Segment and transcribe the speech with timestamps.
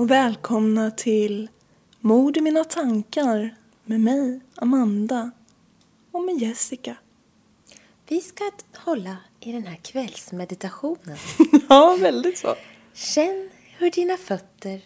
[0.00, 1.48] Och välkomna till
[2.00, 5.30] Mord i mina tankar med mig, Amanda
[6.12, 6.96] och med Jessica.
[8.08, 11.16] Vi ska hålla i den här kvällsmeditationen.
[11.68, 12.54] Ja, väldigt så.
[12.94, 14.80] Känn hur dina fötter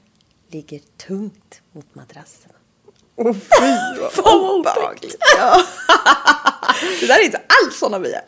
[0.49, 2.53] ligger tungt mot madrassen.
[3.17, 5.17] Åh fy vad obehagligt.
[5.39, 5.63] Ja.
[7.01, 8.23] Det där är inte alls såna vi är.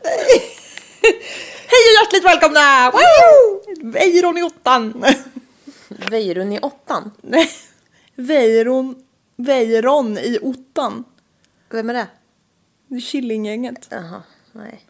[1.69, 2.91] Hej och hjärtligt välkomna!
[2.91, 3.91] Woo!
[3.93, 5.05] Weiron i åttan.
[6.17, 7.11] Vejrun i åttan.
[7.23, 7.49] Nej,
[8.15, 9.05] Weiron,
[9.37, 11.05] Weiron i ottan.
[11.71, 12.07] Vem är det?
[12.87, 13.89] Det är Killinggänget.
[13.91, 14.87] Jaha, nej.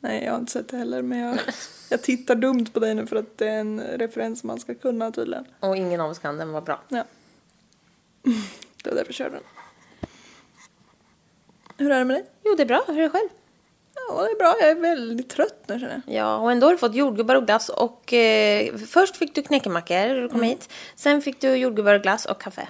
[0.00, 1.38] Nej, jag har inte sett det heller men jag,
[1.90, 5.10] jag tittar dumt på dig nu för att det är en referens man ska kunna
[5.10, 5.44] tydligen.
[5.60, 6.82] Och ingen av oss kan den, vad bra.
[6.88, 7.04] Ja.
[8.82, 9.44] Det var därför jag körde den.
[11.76, 12.24] Hur är det med dig?
[12.44, 12.84] Jo, det är bra.
[12.86, 13.28] Hur är det själv?
[14.08, 14.56] Ja, det är bra.
[14.60, 16.14] Jag är väldigt trött nu känner jag.
[16.16, 19.94] Ja, och ändå har du fått jordgubbar och glass och eh, först fick du knäckemackor
[19.94, 20.68] när du kom hit.
[20.96, 22.68] Sen fick du jordgubbar och glass och kaffe.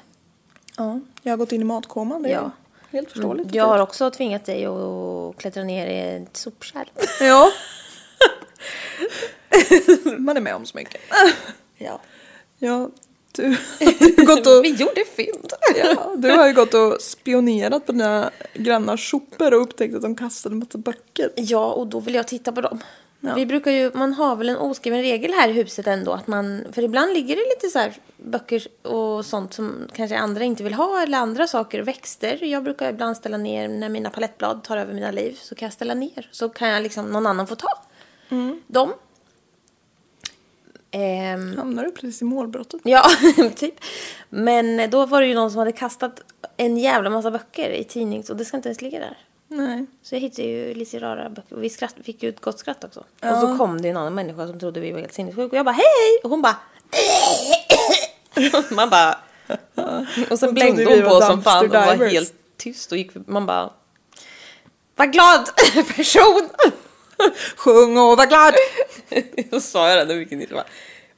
[0.77, 2.23] Ja, jag har gått in i matkåman.
[2.23, 2.51] Det är Ja.
[2.91, 3.55] helt förståeligt.
[3.55, 6.87] Jag har också tvingat dig att klättra ner i ett sopkärl.
[7.21, 7.51] Ja.
[10.19, 11.01] Man är med om så mycket.
[11.79, 12.01] Ja.
[12.59, 12.91] Ja,
[13.33, 13.57] du
[14.17, 14.53] ju gått och...
[14.65, 15.53] Vi gjorde fynd.
[15.77, 20.17] Ja, du har ju gått och spionerat på dina grannars sopor och upptäckt att de
[20.17, 21.31] kastade en massa böcker.
[21.37, 22.81] Ja, och då vill jag titta på dem.
[23.25, 23.35] Ja.
[23.35, 26.65] Vi brukar ju, man har väl en oskriven regel här i huset ändå att man,
[26.73, 30.75] för ibland ligger det lite så här böcker och sånt som kanske andra inte vill
[30.75, 32.45] ha eller andra saker, växter.
[32.45, 35.73] Jag brukar ibland ställa ner när mina palettblad tar över mina liv så kan jag
[35.73, 37.69] ställa ner så kan jag liksom någon annan få ta
[38.67, 38.93] dem.
[40.95, 42.81] Ehm, Hamnar du precis i målbrottet?
[42.85, 43.11] Ja,
[43.57, 43.75] typ.
[44.29, 46.21] Men då var det ju någon som hade kastat
[46.57, 49.19] en jävla massa böcker i tidnings och det ska inte ens ligga där.
[49.49, 49.87] Nej.
[50.03, 52.85] Så jag hittade ju lite rara böcker och vi skratt, fick ju ett gott skratt
[52.85, 53.01] också.
[53.01, 55.65] Och så kom det en annan människa som trodde vi var helt sinnessjuka och jag
[55.65, 56.21] bara hej!
[56.25, 56.57] Och hon bara
[58.71, 59.19] Man bara
[60.31, 63.47] Och sen blängde hon var på som fan och var helt tyst och gick man
[63.47, 63.71] bara
[64.97, 65.51] Vad glad
[65.97, 66.49] person!
[67.57, 68.55] Sjung och var glad!
[69.51, 70.67] så sa jag det när vi gick in så bara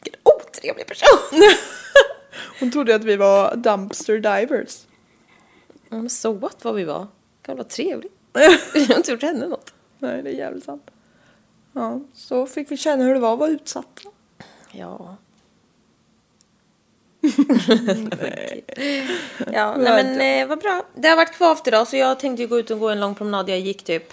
[0.03, 1.43] Vilken otrevlig person!
[2.61, 4.87] Hon trodde att vi var dumpster divers.
[5.89, 7.07] Ja, men så what vad vi var.
[7.43, 8.13] Kan vara trevligt.
[8.75, 9.73] Jag har inte gjort henne något.
[9.99, 10.91] Nej, det är jävligt sant.
[11.73, 14.01] Ja, så fick vi känna hur det var att vara utsatt.
[14.73, 15.17] Ja.
[19.53, 20.85] ja, nej men eh, vad bra.
[20.95, 23.49] Det har varit kvavt idag så jag tänkte gå ut och gå en lång promenad.
[23.49, 24.13] Jag gick typ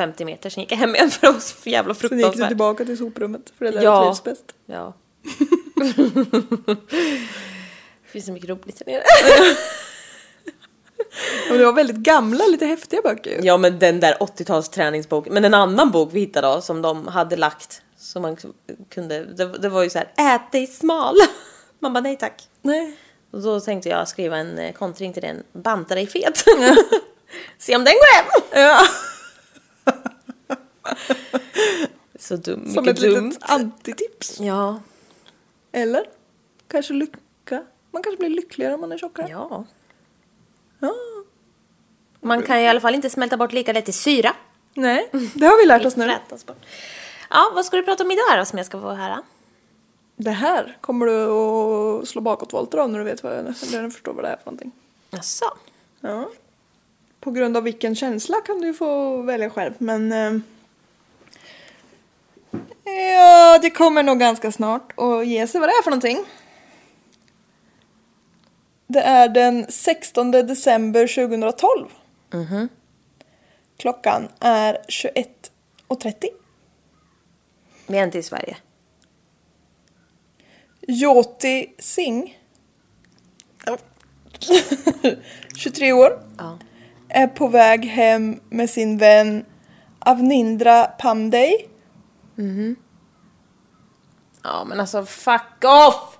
[0.00, 2.22] 50 meter, sen gick jag hem igen för det var så jävla Sen gick du
[2.22, 2.48] fruktansvärt.
[2.48, 4.04] tillbaka till soprummet för det där Ja.
[4.04, 4.44] trivs bäst.
[4.66, 4.94] Ja.
[8.02, 9.02] det finns så mycket roligt där nere.
[11.48, 13.38] Men det var väldigt gamla, lite häftiga böcker ju.
[13.46, 15.34] Ja men den där 80-tals träningsboken.
[15.34, 17.82] Men en annan bok vi hittade då som de hade lagt.
[17.98, 18.36] Som man
[18.94, 21.14] kunde, det, det var ju så här, ät dig smal.
[21.78, 22.42] Man bara nej tack.
[22.62, 22.96] Nej.
[23.32, 26.44] Och då tänkte jag skriva en eh, kontring till den, banta dig fet.
[27.58, 28.26] Se om den går hem.
[28.62, 28.78] Ja.
[32.18, 33.28] Så dum, Som ett dumt.
[33.28, 34.40] litet antitips.
[34.40, 34.80] Ja.
[35.72, 36.04] Eller?
[36.68, 37.62] Kanske lycka.
[37.90, 39.26] Man kanske blir lyckligare om man är tjockare.
[39.30, 39.64] Ja.
[40.78, 40.94] Ja.
[42.20, 44.32] Man kan i alla fall inte smälta bort lika lätt i syra.
[44.74, 46.12] Nej, det har vi lärt oss nu.
[47.32, 49.22] Ja, vad ska du prata om idag då som jag ska få höra?
[50.16, 53.90] Det här kommer du att slå bakåtvolter av när du vet vad jag, när du
[53.90, 54.72] förstår vad det är för någonting.
[55.10, 55.44] Jaså?
[56.00, 56.28] Ja.
[57.20, 60.12] På grund av vilken känsla kan du få välja själv, men...
[60.12, 60.40] Eh,
[62.96, 66.24] ja, det kommer nog ganska snart att ge sig vad det är för någonting.
[68.86, 71.88] Det är den 16 december 2012.
[73.78, 76.12] Klockan är 21.30.
[77.86, 78.56] Vi är inte i Sverige.
[80.88, 82.30] Jyoti Singh,
[85.56, 86.58] 23 år, Ja.
[87.08, 89.44] är på väg hem med sin vän
[89.98, 91.52] Avnindra Pandey.
[94.42, 96.18] Ja, men alltså fuck off!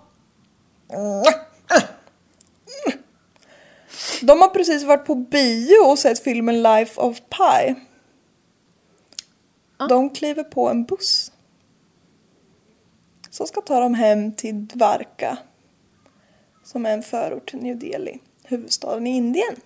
[4.22, 7.74] De har precis varit på bio och sett filmen Life of Pi.
[9.88, 11.32] De kliver på en buss.
[13.30, 15.38] Som ska ta dem hem till Dvarka.
[16.64, 19.56] Som är en förort till New Delhi, huvudstaden i Indien.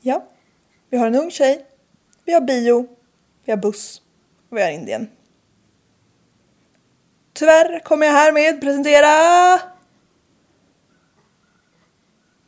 [0.00, 0.26] Ja,
[0.90, 1.66] vi har en ung tjej,
[2.24, 2.93] vi har bio,
[3.44, 4.02] vi har buss
[4.48, 5.10] och vi har Indien.
[7.32, 9.60] Tyvärr kommer jag härmed presentera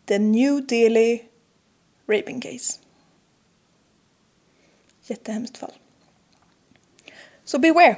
[0.07, 1.25] The New Delhi
[2.09, 2.81] Raping Case.
[5.03, 5.73] Jättehemskt fall.
[7.45, 7.97] Så beware.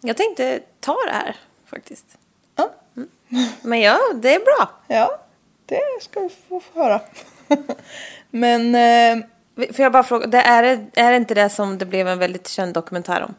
[0.00, 1.36] Jag tänkte ta det här
[1.66, 2.18] faktiskt.
[2.56, 2.70] Ja,
[3.62, 4.70] Men ja, det är bra.
[4.88, 5.20] ja
[5.66, 7.00] det ska du få höra.
[8.30, 9.26] Men eh,
[9.56, 12.48] Får jag bara fråga, det är, är det inte det som det blev en väldigt
[12.48, 13.34] känd dokumentär om?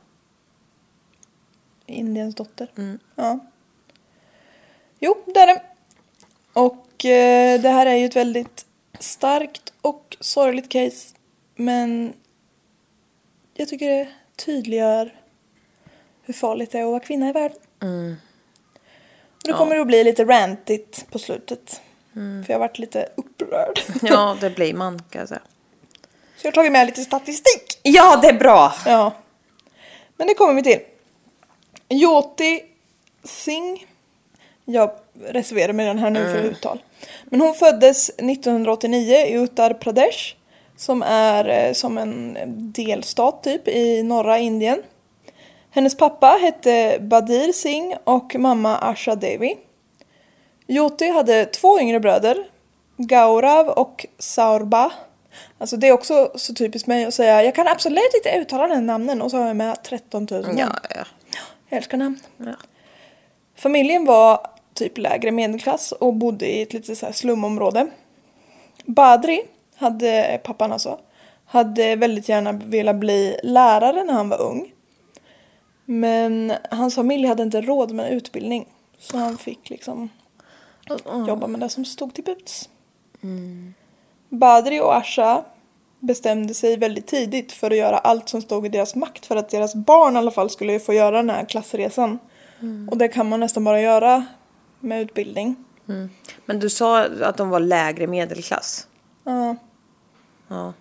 [1.85, 2.67] Indiens dotter.
[3.15, 3.39] Ja.
[5.00, 5.62] Jo, det är det.
[6.53, 8.65] Och eh, det här är ju ett väldigt
[9.00, 11.15] starkt och sorgligt case.
[11.56, 12.13] Men
[13.53, 15.15] jag tycker det tydliggör
[16.21, 17.57] hur farligt det är att vara kvinna i världen.
[19.31, 21.81] Och det kommer att bli lite rantigt på slutet.
[22.13, 23.79] För jag har varit lite upprörd.
[24.01, 25.41] Ja, det blir man kan jag säga.
[26.45, 27.80] Jag har tagit med lite statistik.
[27.83, 28.74] Ja, det är bra!
[28.86, 29.13] Ja.
[30.18, 30.80] Men det kommer vi till.
[31.89, 32.62] Jyoti
[33.24, 33.81] Singh.
[34.65, 34.92] Jag
[35.25, 36.80] reserverar mig den här nu för uttal.
[37.25, 40.36] Men hon föddes 1989 i Uttar Pradesh.
[40.77, 42.38] Som är eh, som en
[42.75, 44.83] delstat typ i norra Indien.
[45.71, 49.57] Hennes pappa hette Badir Singh och mamma Asha Devi.
[50.68, 52.38] Jyoti hade två yngre bröder.
[52.97, 54.92] Gaurav och Saurba.
[55.57, 58.85] Alltså det är också så typiskt mig att säga jag kan absolut inte uttala den
[58.85, 60.57] namnen och så har jag med 13 000 namn.
[60.57, 61.05] Ja, ja.
[61.69, 62.19] Jag älskar namn.
[62.37, 62.55] ja.
[63.55, 67.87] Familjen var typ lägre medelklass och bodde i ett litet så här slumområde.
[68.85, 69.41] Badri,
[69.75, 70.99] hade, pappan alltså,
[71.45, 74.71] hade väldigt gärna velat bli lärare när han var ung.
[75.85, 78.67] Men hans familj hade inte råd med utbildning.
[78.99, 80.09] Så han fick liksom
[81.27, 82.69] jobba med det som stod till buds.
[84.30, 85.44] Badri och Asha
[86.00, 89.50] bestämde sig väldigt tidigt för att göra allt som stod i deras makt för att
[89.50, 92.19] deras barn i alla fall skulle få göra den här klassresan.
[92.92, 94.25] Och det kan man nästan bara göra
[94.80, 95.56] med utbildning.
[96.45, 98.88] Men du sa att de var lägre medelklass.
[99.24, 99.56] Ja,
[100.48, 100.74] Ja.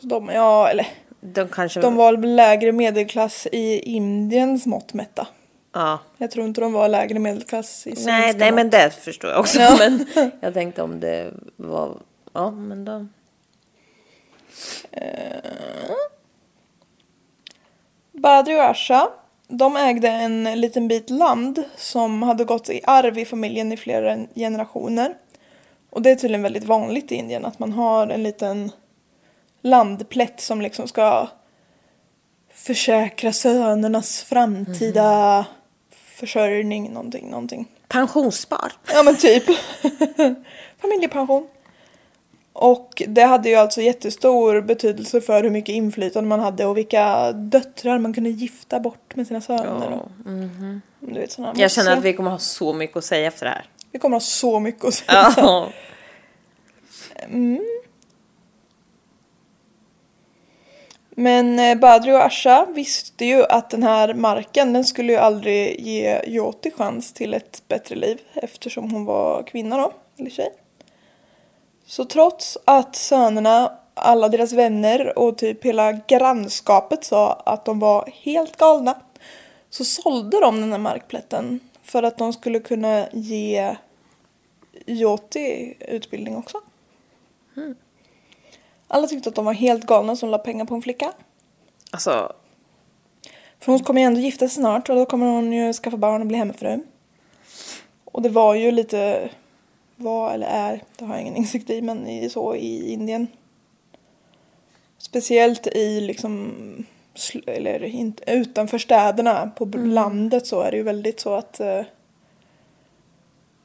[0.00, 0.86] så de, ja eller
[1.20, 1.80] De kanske...
[1.80, 5.26] de var lägre medelklass i Indiens mått mätta.
[5.74, 5.98] Ja.
[6.18, 9.40] Jag tror inte de var lägre medelklass i svenska Nej, nej, men det förstår jag
[9.40, 9.60] också.
[9.60, 9.76] Ja.
[9.78, 10.06] Men
[10.40, 11.96] jag tänkte om det var...
[12.32, 13.06] Ja, men då...
[18.12, 19.10] Badri och Asha,
[19.48, 24.18] de ägde en liten bit land som hade gått i arv i familjen i flera
[24.34, 25.14] generationer.
[25.90, 28.72] Och det är tydligen väldigt vanligt i Indien att man har en liten
[29.62, 31.28] landplätt som liksom ska
[32.52, 35.46] försäkra sönernas framtida
[35.90, 37.68] försörjning, någonting, någonting.
[37.88, 38.72] Pensionsspar.
[38.92, 39.44] Ja men typ.
[40.80, 41.48] Familjepension.
[42.52, 47.32] Och det hade ju alltså jättestor betydelse för hur mycket inflytande man hade och vilka
[47.32, 49.92] döttrar man kunde gifta bort med sina söner.
[49.92, 50.08] Och,
[51.00, 53.52] du vet, såna Jag känner att vi kommer ha så mycket att säga efter det
[53.52, 53.64] här.
[53.92, 55.34] vi kommer ha så mycket att säga.
[55.36, 55.68] Ja.
[61.10, 65.80] Men eh, Badri och Asha visste ju att den här marken den skulle ju aldrig
[65.80, 70.52] ge Jyoti chans till ett bättre liv eftersom hon var kvinna då, eller tjej.
[71.90, 78.10] Så trots att sönerna, alla deras vänner och typ hela grannskapet sa att de var
[78.14, 78.96] helt galna
[79.70, 83.76] så sålde de den här markplätten för att de skulle kunna ge
[84.86, 86.60] Jyoti utbildning också.
[88.88, 91.12] Alla tyckte att de var helt galna som la pengar på en flicka.
[91.90, 92.32] Alltså,
[93.60, 96.20] För hon kommer ju ändå gifta sig snart och då kommer hon ju skaffa barn
[96.20, 96.80] och bli hemmafru.
[98.04, 99.30] Och det var ju lite,
[100.00, 103.26] var eller är, det har jag ingen insikt i, men i, så i Indien.
[104.98, 106.54] Speciellt i liksom,
[107.46, 111.82] eller inte, utanför städerna, på b- landet så är det ju väldigt så att eh,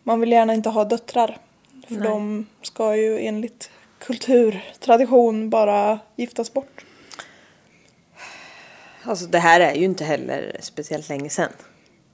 [0.03, 1.37] man vill gärna inte ha döttrar.
[1.87, 2.03] För Nej.
[2.09, 6.85] de ska ju enligt kulturtradition bara giftas bort.
[9.03, 11.51] Alltså det här är ju inte heller speciellt länge sedan.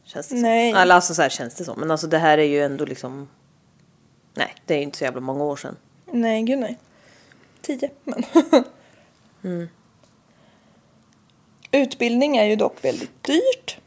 [0.04, 0.72] Känns det Nej.
[0.74, 0.92] som.
[0.92, 1.80] Alltså så här känns det som.
[1.80, 3.30] Men alltså det här är ju ändå liksom.
[4.34, 5.78] Nej, det är ju inte så jävla många år sedan.
[6.12, 6.78] Nej, gud nej.
[7.62, 8.24] Tio, men.
[11.72, 13.78] Utbildning är ju dock väldigt dyrt.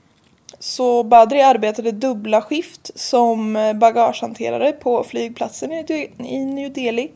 [0.58, 7.10] Så Badri arbetade dubbla skift som bagagehanterare på flygplatsen i New Delhi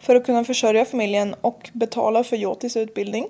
[0.00, 3.26] för att kunna försörja familjen och betala för Jotis utbildning.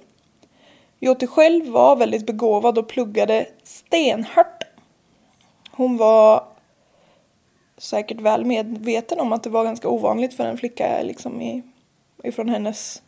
[1.00, 4.62] Joti själv var väldigt begåvad och pluggade stenhårt.
[5.70, 6.44] Hon var
[7.82, 11.62] säkert väl medveten om att det var ganska ovanligt för en flicka liksom i,
[12.22, 13.02] ifrån hennes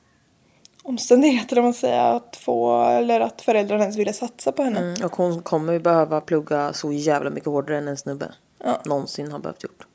[0.82, 4.78] omständigheter om man säger att få eller att föräldrarna ens ville satsa på henne.
[4.80, 8.32] Mm, och hon kommer ju behöva plugga så jävla mycket hårdare än en snubbe
[8.64, 8.80] Ja.
[8.84, 9.86] någonsin har behövt gjort.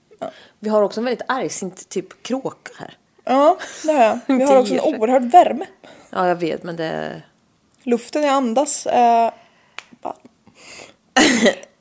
[0.60, 2.98] Vi har också en väldigt argsint typ kråka här.
[3.24, 4.20] Ja, det har jag.
[4.38, 5.66] Vi har också en oerhörd värme.
[6.10, 7.22] Ja, jag vet, men det...
[7.84, 9.32] Luften jag andas är
[10.02, 10.16] bara,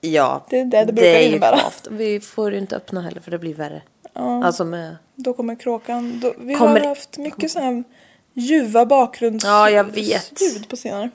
[0.01, 1.61] Ja, Det är det det brukar ju innebära.
[1.91, 3.83] Vi får ju inte öppna heller för det blir värre.
[4.13, 4.97] Alltså med...
[5.15, 6.21] då kommer kråkan.
[6.21, 7.85] Då, vi Kommer- har haft mycket sådana här
[8.33, 10.69] ljuva bakgrundsljud Ja, jag vet.
[10.69, 11.11] på senare.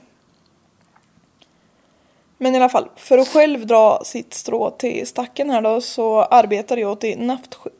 [2.38, 6.22] Men i alla fall, för att själv dra sitt strå till stacken här då så
[6.22, 7.76] arbetar jag till naftskift.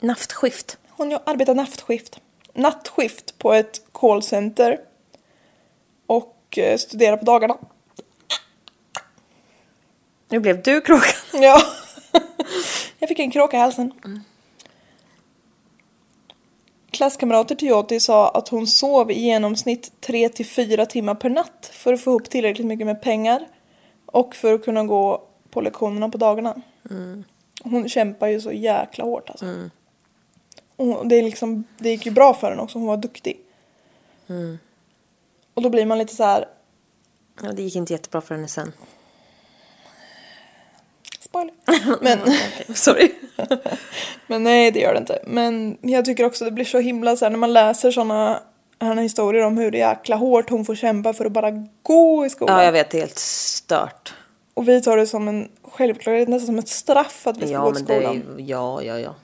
[0.00, 0.78] Naftskift.
[0.88, 2.20] Hon arbetar naftskift.
[2.54, 4.80] Nattskift på ett callcenter.
[6.06, 7.56] Och eh, studerar på dagarna.
[10.30, 11.12] Nu blev du kråkan.
[11.42, 11.62] Ja.
[12.98, 13.92] jag fick en kråka i halsen.
[16.90, 21.70] Klasskamrater till Joti sa att hon sov i genomsnitt 3 till 4 timmar per natt
[21.72, 23.48] för att få ihop tillräckligt mycket med pengar
[24.06, 26.62] och för att kunna gå på lektionerna på dagarna.
[27.62, 29.46] Hon kämpar ju så jäkla hårt alltså.
[30.76, 33.40] Och det, är liksom, det gick ju bra för henne också, hon var duktig.
[35.54, 36.48] Och då blir man lite så här,
[37.42, 38.72] Ja, det gick inte jättebra för henne sen.
[41.30, 41.54] spoiler.
[42.02, 42.18] Men,
[42.76, 43.12] Sorry.
[44.26, 45.18] Men nej, det gör det inte.
[45.26, 48.40] Men jag tycker också det blir så himla så här när man läser såna
[48.80, 51.50] här historier om hur jäkla hårt hon får kämpa för att bara
[51.82, 52.58] gå i skolan.
[52.58, 52.90] Ja, jag vet.
[52.90, 54.14] Det är helt stört.
[54.54, 57.60] Och vi tar det som en självklarhet, nästan som ett straff att vi ska Ja,
[57.64, 58.14] gå till det skolan.
[58.14, 58.44] ju...
[58.44, 59.14] Ja, ja, ja.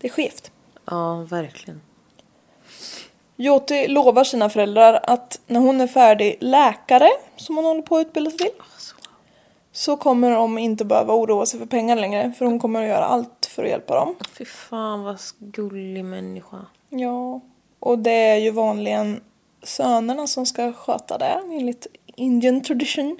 [0.00, 0.50] Det är skevt.
[0.84, 1.80] Ja, verkligen.
[3.36, 8.06] Joti lovar sina föräldrar att när hon är färdig läkare, som hon håller på att
[8.06, 8.50] utbilda sig till,
[9.72, 13.04] så kommer de inte behöva oroa sig för pengar längre, för hon kommer att göra
[13.04, 14.14] allt för att hjälpa dem.
[14.32, 16.66] Fy fan vad gullig människa.
[16.88, 17.40] Ja,
[17.80, 19.20] och det är ju vanligen
[19.62, 23.18] sönerna som ska sköta det enligt Indian tradition.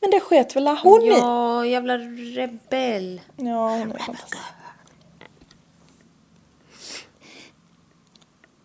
[0.00, 1.08] Men det sket väl hon i.
[1.08, 3.20] Ja, jävla rebell.
[3.36, 4.42] Ja, hon är fantastisk.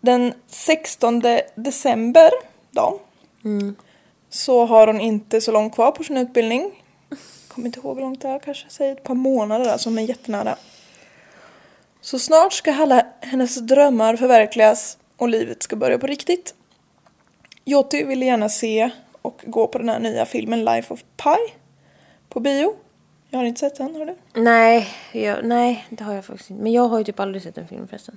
[0.00, 1.22] Den 16
[1.54, 2.30] december
[2.70, 3.00] då
[4.30, 6.84] så har hon inte så långt kvar på sin utbildning.
[7.48, 10.02] Kommer inte ihåg hur långt det är, kanske säger ett par månader där som är
[10.02, 10.56] jättenära.
[12.00, 16.54] Så snart ska alla hennes drömmar förverkligas och livet ska börja på riktigt.
[17.64, 18.90] Joti ville gärna se
[19.22, 21.54] och gå på den här nya filmen Life of Pi
[22.28, 22.74] på bio.
[23.30, 24.16] Jag har inte sett den, har du?
[24.40, 26.62] Nej, jag, nej, det har jag faktiskt inte.
[26.62, 28.16] Men jag har ju typ aldrig sett en film förresten.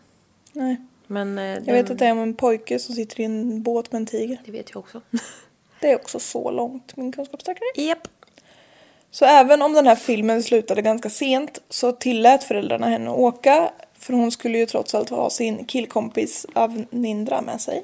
[0.53, 0.77] Nej.
[1.07, 3.91] Men eh, Jag vet att det är om en pojke som sitter i en båt
[3.91, 4.41] med en tiger.
[4.45, 5.01] Det vet jag också.
[5.83, 7.67] Det är också så långt min kunskapssträckare.
[7.75, 8.07] Japp.
[9.11, 13.71] Så även om den här filmen slutade ganska sent så tillät föräldrarna henne att åka.
[13.99, 17.83] För hon skulle ju trots allt ha sin killkompis Avnindra med sig.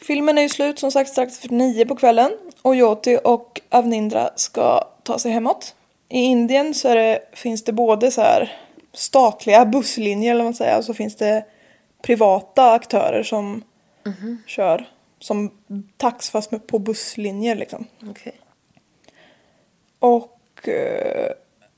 [0.00, 2.32] Filmen är ju slut som sagt strax efter nio på kvällen.
[2.62, 5.74] Och Joti och Avnindra ska ta sig hemåt.
[6.08, 8.58] I Indien så det, finns det både så här
[8.92, 10.78] statliga busslinjer eller vad man säger.
[10.78, 11.44] Och så finns det
[12.02, 13.62] privata aktörer som
[14.46, 14.86] kör.
[15.18, 15.50] Som
[15.96, 17.86] tax fast med- på busslinjer liksom.
[18.10, 18.40] Okej.
[19.98, 21.32] Och eh,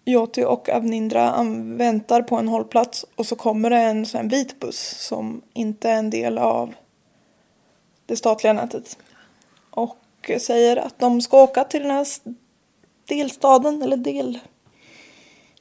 [0.04, 1.44] Joti och Avnindra
[1.76, 5.98] väntar på en hållplats och så kommer det en sån vit buss som inte är
[5.98, 6.74] en del av
[8.06, 8.98] det statliga nätet.
[9.70, 12.06] Och säger att de ska åka till den här
[13.04, 14.38] delstaden eller del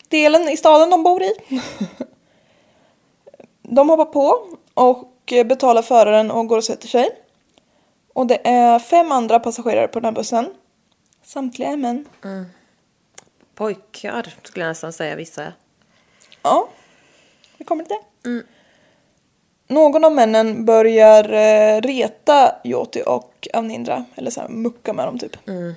[0.07, 1.33] delen i staden de bor i.
[3.61, 7.09] de hoppar på och betalar föraren och går och sätter sig.
[8.17, 10.53] Och det är fem andra passagerare på den här bussen.
[11.23, 12.05] Samtliga är män.
[12.23, 12.45] Mm.
[13.55, 15.53] Pojkar skulle jag nästan säga vissa.
[16.43, 16.69] Ja,
[17.57, 18.29] vi kommer till det.
[18.29, 18.45] Mm.
[19.67, 25.19] Någon av männen börjar eh, reta Joti och Avnindra, eller så här, mucka med dem
[25.19, 25.47] typ.
[25.47, 25.73] Mm.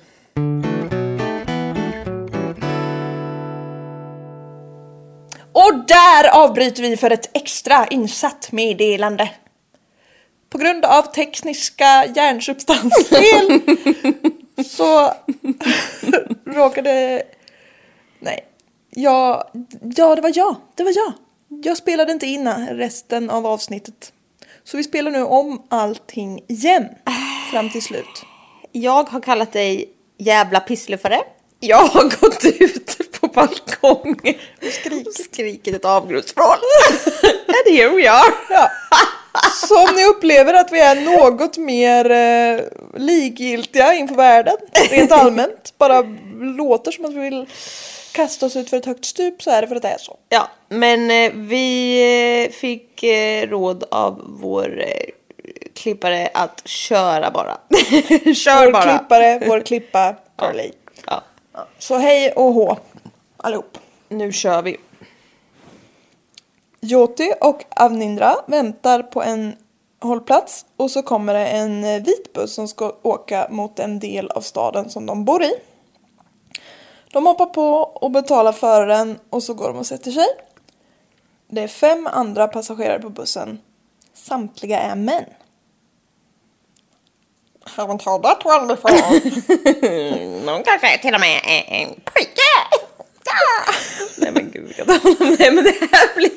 [5.53, 9.29] Och där avbryter vi för ett extra insatt meddelande.
[10.51, 13.61] På grund av tekniska hjärnsubstansfel
[14.65, 15.13] så
[16.45, 17.23] råkade...
[18.19, 18.45] Nej.
[18.89, 19.51] Ja,
[19.95, 20.55] ja, det var jag.
[20.75, 21.13] Det var jag.
[21.63, 24.13] Jag spelade inte in resten av avsnittet.
[24.63, 26.85] Så vi spelar nu om allting igen.
[27.51, 28.25] Fram till slut.
[28.71, 31.19] Jag har kallat dig jävla pissluffare.
[31.59, 36.47] Jag har gått ut på balkongen och skrikit, skrikit ett avgrundsvrål.
[37.47, 38.33] And here we are.
[38.49, 38.69] Ja.
[39.67, 42.59] Så om ni upplever att vi är något mer eh,
[42.95, 44.55] likgiltiga inför världen,
[44.89, 46.01] rent allmänt, bara
[46.39, 47.45] låter som att vi vill
[48.11, 50.17] kasta oss ut för ett högt stup så är det för att det är så.
[50.29, 55.09] Ja, men eh, vi eh, fick eh, råd av vår eh,
[55.75, 57.57] klippare att köra bara.
[58.35, 58.97] Kör Vår bara.
[58.97, 60.71] klippare, vår klippa, Carly.
[61.07, 61.23] Ja,
[61.79, 62.77] Så hej och hå
[63.37, 63.77] allihop.
[64.09, 64.77] nu kör vi.
[66.83, 69.55] Jyoti och Avnindra väntar på en
[69.99, 74.31] hållplats och så kommer det en eh, vit buss som ska åka mot en del
[74.31, 75.53] av staden som de bor i.
[77.11, 80.27] De hoppar på och betalar föraren och så går de och sätter sig.
[81.47, 83.61] Det är fem andra passagerare på bussen.
[84.13, 85.25] Samtliga är män.
[87.65, 89.01] Haven't heard that one before.
[90.45, 92.41] Någon kanske till och med är en pojke.
[94.17, 94.87] Nej men gud, jag
[95.39, 96.30] Nej men det här blir.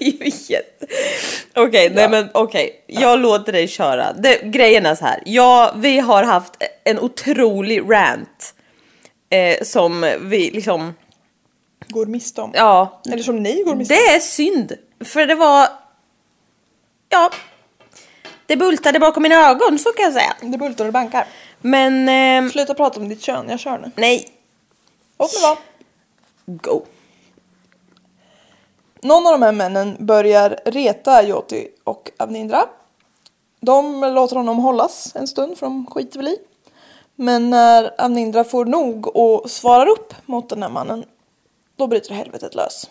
[1.69, 2.85] Okej, nej men okej.
[2.87, 4.13] Jag låter dig köra.
[4.13, 5.23] Det, grejen är så här.
[5.27, 6.53] Ja, vi har haft
[6.85, 8.55] en otrolig rant.
[9.31, 10.95] Eh, som vi liksom...
[11.89, 12.51] Går miste om.
[12.55, 14.01] Ja, Eller som ni går miste om.
[14.07, 14.73] det är synd.
[15.05, 15.69] För det var...
[17.09, 17.31] Ja.
[18.47, 20.35] Det bultade bakom mina ögon, så kan jag säga.
[20.41, 21.27] Det bultar och bankar.
[21.61, 22.09] Men...
[22.09, 23.91] ehm, Sluta prata om ditt kön, jag kör nu.
[23.97, 24.29] nej.
[25.19, 25.59] Låt mig vara.
[26.47, 26.87] Go.
[29.05, 32.69] Någon av de här männen börjar reta Joti och Avnindra.
[33.61, 36.39] De låter honom hållas en stund för de skiter väl i.
[37.15, 41.05] Men när Avnindra får nog och svarar upp mot den här mannen
[41.77, 42.91] då bryter helvetet lös.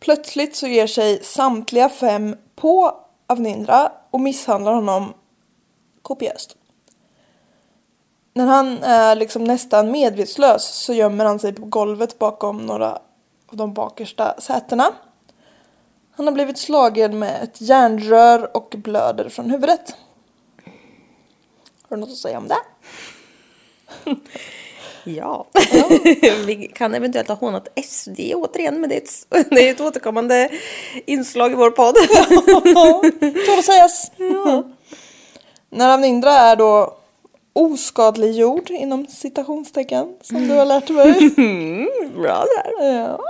[0.00, 2.96] Plötsligt så ger sig samtliga fem på
[3.26, 5.14] Avnindra och misshandlar honom
[6.02, 6.56] kopiöst.
[8.34, 12.98] När han är liksom nästan medvetslös så gömmer han sig på golvet bakom några
[13.50, 14.92] av de bakersta sätena.
[16.16, 19.96] Han har blivit slagen med ett järnrör och blöder från huvudet.
[21.88, 22.58] Har du något att säga om det?
[25.04, 25.46] Ja.
[26.46, 30.48] vi kan eventuellt ha hånat SD återigen, men det är ett, det är ett återkommande
[31.06, 31.94] inslag i vår podd.
[33.46, 34.10] Tål att sägas.
[35.70, 36.96] När Avnindra är då
[37.52, 41.30] oskadliggjord inom citationstecken som du har lärt mig.
[42.14, 42.84] Bra där.
[42.86, 43.20] Ja.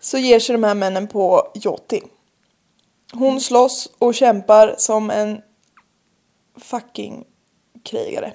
[0.00, 2.02] Så ger sig de här männen på Jyoti.
[3.12, 5.42] Hon slåss och kämpar som en
[6.56, 7.24] fucking
[7.82, 8.32] krigare.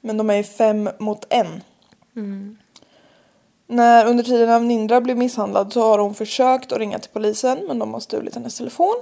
[0.00, 1.62] Men de är ju fem mot en.
[3.66, 7.58] När under tiden av Nindra blev misshandlad så har hon försökt att ringa till polisen
[7.66, 8.96] men de har stulit hennes telefon.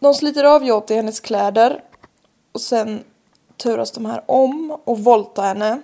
[0.00, 1.84] De sliter av Jyoti hennes kläder
[2.52, 3.04] och sen
[3.56, 5.80] turas de här om och våldtar henne.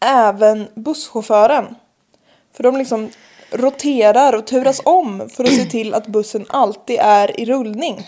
[0.00, 1.74] Även busschauffören.
[2.56, 3.10] För de liksom
[3.50, 8.06] roterar och turas om för att se till att bussen alltid är i rullning.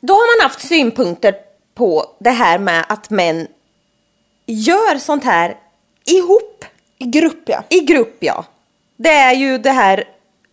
[0.00, 1.34] Då har man haft synpunkter
[1.74, 3.46] på det här med att män
[4.46, 5.56] gör sånt här
[6.04, 6.64] ihop,
[6.98, 7.62] I grupp ja.
[7.68, 8.44] i grupp ja.
[8.96, 10.04] Det är ju det här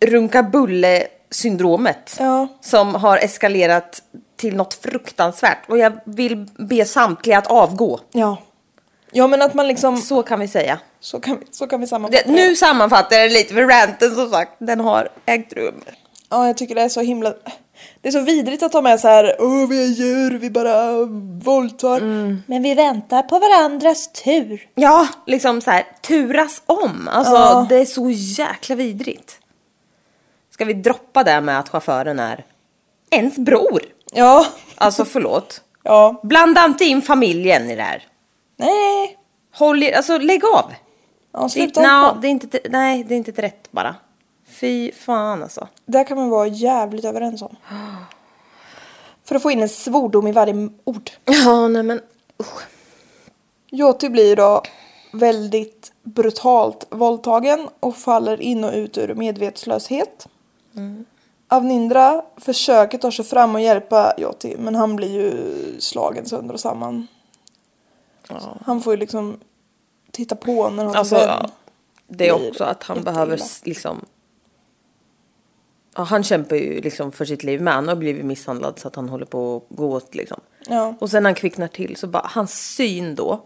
[0.06, 2.48] runka-bulle-syndromet Ja.
[2.62, 4.04] som har eskalerat
[4.36, 5.70] till något fruktansvärt.
[5.70, 8.00] Och jag vill be samtliga att avgå.
[8.12, 8.38] Ja.
[9.12, 10.80] Ja men att man liksom, Så kan vi säga.
[11.00, 14.16] så kan vi, så kan vi sammanfatta Det, nu sammanfattar jag det lite för ranten
[14.16, 15.82] som sagt, den har ägt rum.
[16.30, 17.34] Ja jag tycker det är så himla,
[18.02, 20.92] det är så vidrigt att ta med så här, åh vi är djur, vi bara
[21.44, 22.00] våldtar.
[22.50, 24.68] Men vi väntar på varandras tur.
[24.76, 27.08] Ja, liksom så här turas om.
[27.12, 27.66] Alltså Ja.
[27.70, 29.38] det är så jäkla vidrigt.
[30.54, 32.46] Ska vi droppa det med att chauffören är
[33.12, 33.82] ens bror?
[34.14, 34.46] Ja.
[34.76, 35.62] Alltså förlåt.
[35.84, 36.20] Ja.
[36.24, 38.04] Blanda inte in familjen i det här.
[38.66, 39.18] Nej.
[39.54, 40.74] Håll er, alltså lägg av.
[41.32, 42.20] Ja, Det, sluta no, hålla på.
[42.20, 43.96] det är inte, nej, det är inte rätt bara.
[44.48, 45.68] Fy fan alltså.
[45.86, 47.56] Det kan man vara jävligt överens om.
[49.24, 51.12] För att få in en svordom i varje ord.
[51.26, 52.02] Ja, nej men
[52.40, 52.64] usch.
[53.72, 54.62] Jyoti blir då
[55.14, 60.28] väldigt brutalt våldtagen och faller in och ut ur medvetslöshet.
[61.48, 65.32] Avnindra försöker ta sig fram och hjälpa Jyoti men han blir ju
[65.80, 67.08] slagen sönder och samman.
[68.66, 69.40] Han får ju liksom
[70.12, 71.50] titta på när hans Alltså, vän ja,
[72.08, 74.06] det är också att han behöver s- liksom...
[75.96, 77.74] Ja, han kämpar ju liksom för sitt liv med.
[77.74, 80.40] Han har blivit misshandlad så att han håller på att gå åt liksom.
[80.68, 80.96] Ja.
[81.00, 83.42] Och sen när han kvicknar till så bara, hans syn då.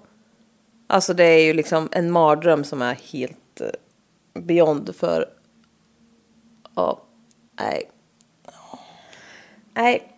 [0.88, 5.30] Alltså det är ju liksom en mardröm som är helt eh, beyond för...
[6.76, 7.02] Ja,
[7.60, 7.92] nej.
[9.74, 10.15] Nej.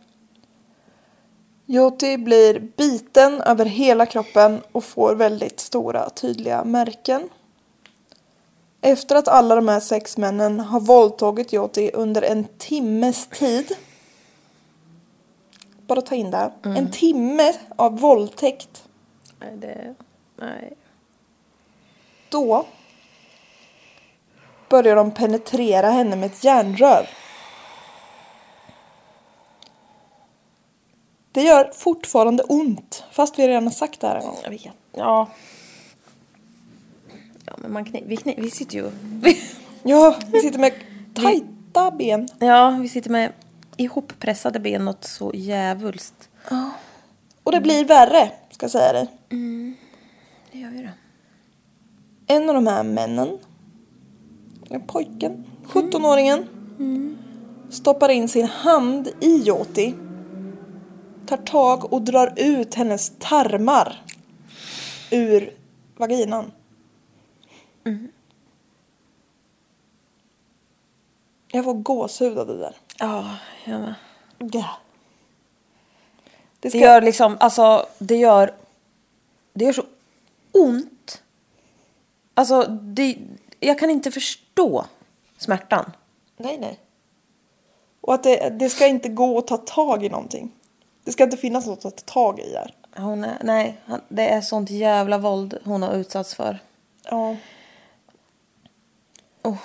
[1.70, 7.30] Joti blir biten över hela kroppen och får väldigt stora tydliga märken.
[8.82, 13.72] Efter att alla de här sex männen har våldtagit Joti under en timmes tid.
[15.88, 16.52] Bara ta in det här.
[16.64, 18.84] En timme av våldtäkt.
[19.40, 19.96] Nej, det...
[20.36, 20.74] Nej.
[22.30, 22.66] Då
[24.70, 27.10] börjar de penetrera henne med ett järnrör.
[31.38, 34.38] Det gör fortfarande ont, fast vi redan har sagt det här en gång.
[34.44, 34.68] Jag vet.
[34.94, 35.30] Ja.
[37.46, 38.04] Ja, men man kni...
[38.06, 38.36] vi, kni...
[38.38, 38.92] vi sitter ju...
[39.84, 40.74] Ja, vi sitter med
[41.14, 42.30] tajta ben.
[42.40, 43.32] ja, vi sitter med
[43.78, 46.30] ihoppressade ben något så jävulst.
[47.44, 49.08] Och det blir värre, ska jag säga dig.
[50.52, 50.94] Det gör ju det.
[52.28, 53.38] En av de här männen,
[54.88, 56.46] pojken, 17-åringen,
[57.70, 59.96] stoppar in sin hand i Joti.
[61.28, 64.02] Tar tag och drar ut hennes tarmar
[65.12, 65.54] ur
[65.98, 66.52] vaginan.
[71.48, 72.76] Jag får gåshud av det där.
[73.00, 73.36] Ja,
[73.66, 73.94] jag med.
[74.38, 74.78] Ja.
[76.60, 76.80] Det Det ska...
[76.80, 78.54] gör liksom, alltså det gör,
[79.54, 79.84] det gör så
[80.52, 81.24] ont.
[82.34, 83.18] Alltså det,
[83.60, 84.86] jag kan inte förstå
[85.38, 85.92] smärtan.
[86.38, 86.80] Nej, nej.
[88.02, 90.52] Och att det, det ska inte gå att ta tag i någonting.
[91.08, 92.76] Det ska inte finnas något att ta tag i här.
[92.96, 93.78] Hon är, nej,
[94.10, 96.60] det är sånt jävla våld hon har utsatts för.
[97.04, 97.36] Ja.
[99.44, 99.58] Oh.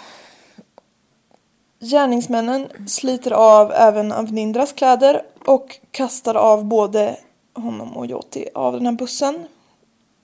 [1.80, 7.16] Gärningsmännen sliter av även Avnindras kläder och kastar av både
[7.54, 9.46] honom och Joti av den här bussen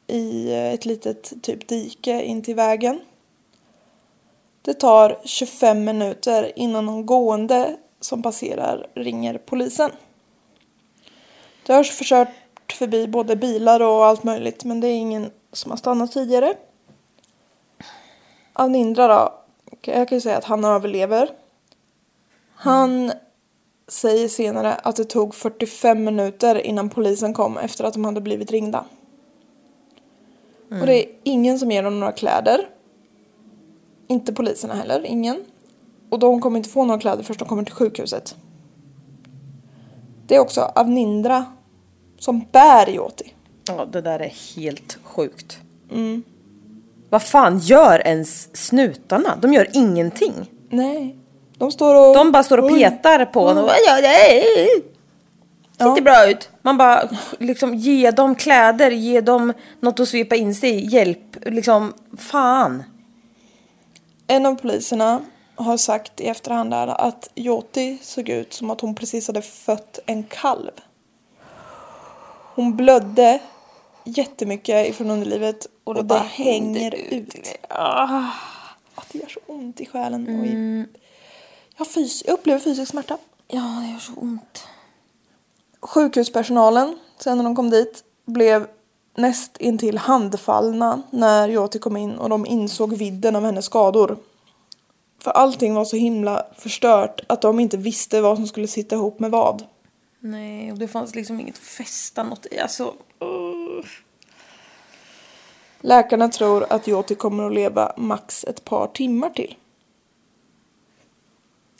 [0.07, 3.01] i ett litet typ dike in till vägen.
[4.63, 9.91] Det tar 25 minuter innan någon gående som passerar ringer polisen.
[11.69, 15.79] Det har försökt förbi både bilar och allt möjligt men det är ingen som har
[15.79, 16.55] stannat tidigare.
[18.53, 19.35] Avnindra då,
[19.81, 21.31] jag kan ju säga att han överlever.
[22.55, 23.13] Han
[23.89, 28.51] säger senare att det tog 45 minuter innan polisen kom efter att de hade blivit
[28.51, 28.85] ringda.
[30.71, 32.69] Och det är ingen som ger dem några kläder.
[34.07, 35.45] Inte poliserna heller, ingen.
[36.11, 38.37] Och de kommer inte få några kläder först de kommer till sjukhuset.
[40.27, 41.45] Det är också Avnindra
[42.19, 43.35] som bär Joti.
[43.69, 45.59] Ja, det där är helt sjukt.
[47.11, 49.37] Vad fan gör ens snutarna?
[49.37, 50.33] De gör ingenting.
[50.71, 51.17] Nej.
[51.59, 52.15] De står och...
[52.15, 53.65] De bara står och petar på honom.
[53.65, 54.43] Gör det?
[55.79, 56.51] Ser inte bra ut.
[56.63, 60.87] Man bara liksom ge dem kläder, ge dem något att svepa in sig i.
[60.87, 62.83] Hjälp, liksom fan.
[64.27, 65.21] En av poliserna
[65.55, 70.23] har sagt i efterhand att Joti såg ut som att hon precis hade fött en
[70.23, 70.71] kalv.
[72.59, 73.41] Hon blödde
[74.05, 77.35] jättemycket ifrån underlivet och det, bara hänger ut.
[77.69, 80.41] Att det gör så ont i själen.
[80.41, 80.85] Och i...
[81.77, 83.19] jag, fys- jag upplever fysisk smärta.
[83.49, 84.67] Ja, det gör så ont.
[85.81, 88.67] Sjukhuspersonalen, sen när de kom dit, blev
[89.15, 94.17] näst intill handfallna när Joti kom in och de insåg vidden av hennes skador.
[95.19, 99.21] För allting var så himla förstört att de inte visste vad som skulle sitta ihop
[99.21, 99.65] med vad.
[100.21, 102.59] Nej, och det fanns liksom inget att fästa något i.
[102.59, 103.85] Alltså, uh.
[105.81, 109.57] Läkarna tror att Joti kommer att leva max ett par timmar till.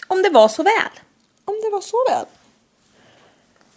[0.09, 1.01] Om det var så väl.
[1.45, 2.27] Om det var så väl.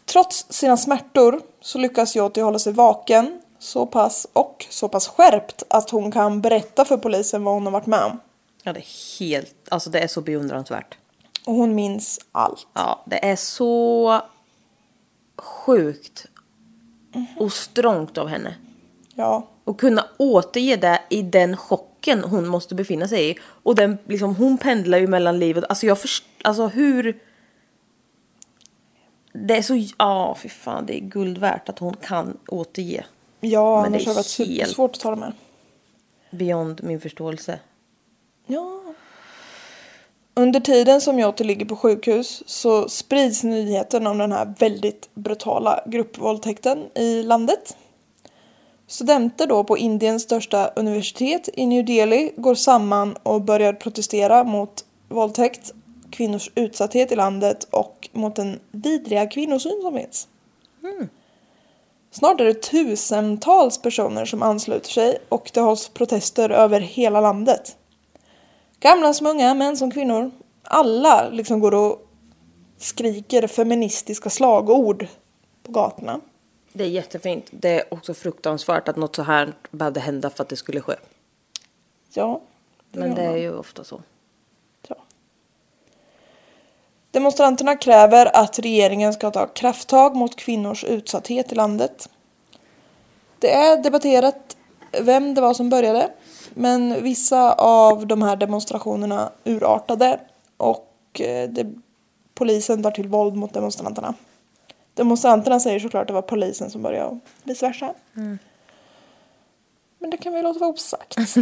[0.06, 5.64] Trots sina smärtor så lyckas Joti hålla sig vaken så pass och så pass skärpt
[5.68, 8.20] att hon kan berätta för polisen vad hon har varit med om.
[8.64, 10.98] Ja, det är helt, alltså det är så beundransvärt.
[11.46, 12.68] Och hon minns allt.
[12.74, 14.22] Ja, det är så
[15.42, 16.26] sjukt
[17.38, 18.56] och strångt av henne.
[19.16, 19.48] Ja.
[19.64, 23.36] Och kunna återge det i den chocken hon måste befinna sig i.
[23.42, 25.64] Och den, liksom, hon pendlar ju mellan livet.
[25.70, 27.20] Alltså jag först, alltså hur...
[29.34, 33.06] Det är så, ja fy fan det är guld värt att hon kan återge.
[33.40, 35.34] Ja, Men annars det har är det varit supersvårt att ta dem här.
[36.32, 37.60] Beyond min förståelse.
[38.48, 38.82] Ja.
[40.42, 45.84] Under tiden som Joti ligger på sjukhus så sprids nyheten om den här väldigt brutala
[45.86, 47.78] gruppvåldtäkten i landet.
[48.88, 54.86] Studenter då på Indiens största universitet i New Delhi går samman och börjar protestera mot
[55.10, 55.74] våldtäkt,
[56.12, 60.28] kvinnors utsatthet i landet och mot den vidriga kvinnosyn som finns.
[62.12, 67.78] Snart är det tusentals personer som ansluter sig och det hålls protester över hela landet.
[68.82, 70.32] Gamla som unga, män som kvinnor.
[70.64, 72.08] Alla liksom går och
[72.78, 75.08] skriker feministiska slagord
[75.64, 76.22] på gatorna.
[76.74, 77.46] Det är jättefint.
[77.52, 80.94] Det är också fruktansvärt att något så här behövde hända för att det skulle ske.
[82.14, 82.42] Ja.
[82.92, 84.02] Men det är ju ofta så.
[84.88, 84.96] Ja.
[87.12, 92.10] Demonstranterna kräver att regeringen ska ta krafttag mot kvinnors utsatthet i landet.
[93.40, 94.58] Det är debatterat
[95.02, 96.10] vem det var som började.
[96.54, 100.20] Men vissa av de här demonstrationerna urartade
[100.58, 101.74] och eh, det,
[102.34, 104.14] polisen tar till våld mot demonstranterna.
[104.94, 107.94] Demonstranterna säger såklart att det var polisen som började och vice versa.
[110.00, 111.16] Men det kan vi låta vara osagt.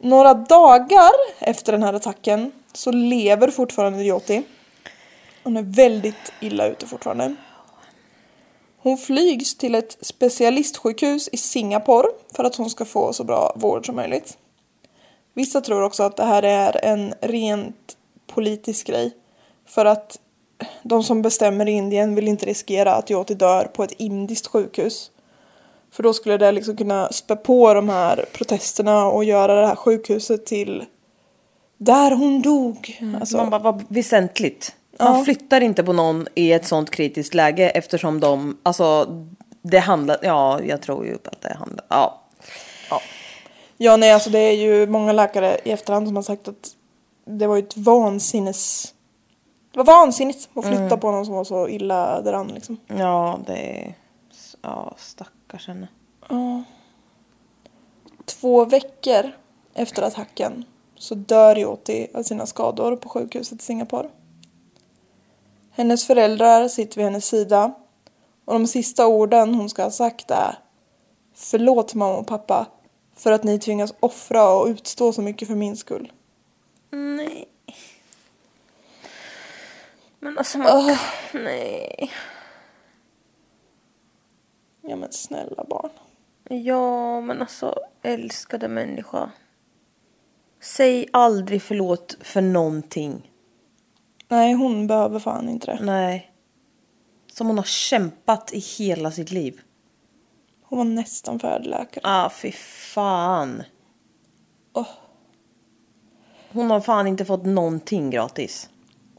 [0.00, 4.42] Några dagar efter den här attacken så lever fortfarande Jyoti.
[5.42, 7.34] Hon är väldigt illa ute fortfarande.
[8.82, 13.86] Hon flygs till ett specialistsjukhus i Singapore för att hon ska få så bra vård
[13.86, 14.38] som möjligt.
[15.34, 19.16] Vissa tror också att det här är en rent politisk grej.
[19.66, 20.18] För att
[20.82, 25.10] de som bestämmer i Indien vill inte riskera att Jyoti dör på ett indiskt sjukhus.
[25.90, 29.76] För då skulle det liksom kunna spä på de här protesterna och göra det här
[29.76, 30.84] sjukhuset till
[31.76, 32.98] där hon dog.
[33.20, 34.74] Alltså, Man bara, vad väsentligt.
[34.98, 35.24] Man Ja.
[35.24, 39.06] flyttar inte på någon i ett sånt kritiskt läge eftersom de, alltså
[39.62, 42.18] det handlar, ja jag tror ju att det handlar, ja.
[43.76, 46.76] Ja, nej, alltså det är ju många läkare i efterhand som har sagt att
[47.24, 48.94] det var ju ett vansinnes...
[49.72, 52.76] Det var vansinnigt att flytta på någon som var så illa däran liksom.
[52.86, 53.94] Ja, det är,
[54.62, 55.88] ja stackars henne.
[58.24, 59.30] Två veckor
[59.74, 60.64] efter attacken
[60.96, 64.08] så dör Jyoti av sina skador på sjukhuset i Singapore.
[65.74, 67.74] Hennes föräldrar sitter vid hennes sida
[68.44, 70.58] och de sista orden hon ska ha sagt är
[71.34, 72.66] Förlåt mamma och pappa
[73.14, 76.12] för att ni tvingas offra och utstå så mycket för min skull.
[76.90, 77.48] Nej.
[80.20, 80.96] Men alltså man,
[81.32, 82.12] nej.
[84.80, 85.90] Ja men snälla barn.
[86.48, 89.30] Ja, men alltså älskade människa.
[90.60, 93.31] Säg aldrig förlåt för någonting.
[94.32, 95.84] Nej hon behöver fan inte det.
[95.84, 96.32] Nej.
[97.32, 99.60] Som hon har kämpat i hela sitt liv.
[100.62, 102.02] Hon var nästan färdig läkare.
[102.04, 103.62] Ah, fy fan.
[104.72, 104.86] Åh.
[106.52, 108.70] Hon har fan inte fått någonting gratis.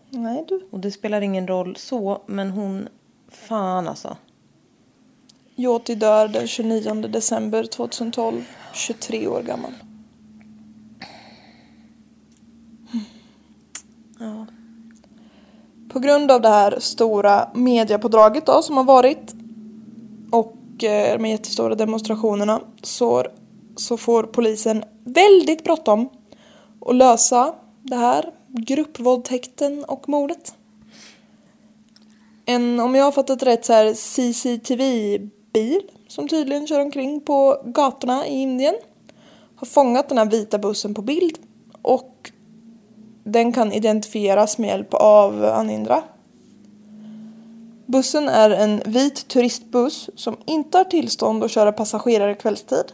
[0.09, 0.67] Nej du.
[0.71, 2.87] Och det spelar ingen roll så, men hon...
[3.27, 4.17] Fan alltså.
[5.55, 9.73] Jyoti dör den 29 december 2012, 23 år gammal.
[14.19, 14.45] Ja.
[15.93, 19.35] På grund av det här stora mediapådraget då som har varit
[20.31, 23.25] och eh, de jättestora demonstrationerna så,
[23.75, 26.09] så får polisen väldigt bråttom
[26.85, 30.55] att lösa det här gruppvåldtäkten och mordet.
[32.45, 38.27] En, om jag har fattat rätt, så här CCTV-bil som tydligen kör omkring på gatorna
[38.27, 38.75] i Indien
[39.55, 41.37] har fångat den här vita bussen på bild
[41.81, 42.12] och
[43.23, 46.03] den kan identifieras med hjälp av Anindra.
[47.85, 52.85] Bussen är en vit turistbuss som inte har tillstånd att köra passagerare kvällstid.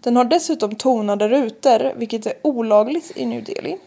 [0.00, 3.78] Den har dessutom tonade rutor, vilket är olagligt i New Delhi.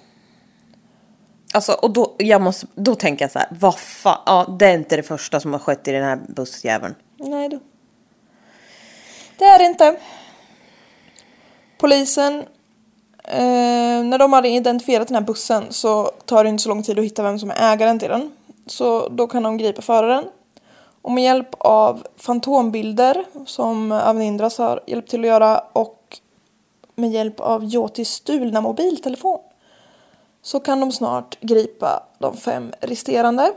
[1.53, 4.73] Alltså, och då, jag måste, då tänker jag så här, vad fan, ja, det är
[4.73, 6.95] inte det första som har skett i den här bussjäveln.
[7.17, 7.59] Nej du.
[9.37, 9.99] Det är det inte.
[11.77, 12.43] Polisen,
[13.23, 16.99] eh, när de hade identifierat den här bussen så tar det inte så lång tid
[16.99, 18.31] att hitta vem som är ägaren till den.
[18.65, 20.23] Så då kan de gripa föraren.
[21.01, 26.17] Och med hjälp av fantombilder som Avnindras har hjälpt till att göra och
[26.95, 29.39] med hjälp av Jotis stulna mobiltelefon
[30.41, 33.51] så kan de snart gripa de fem resterande.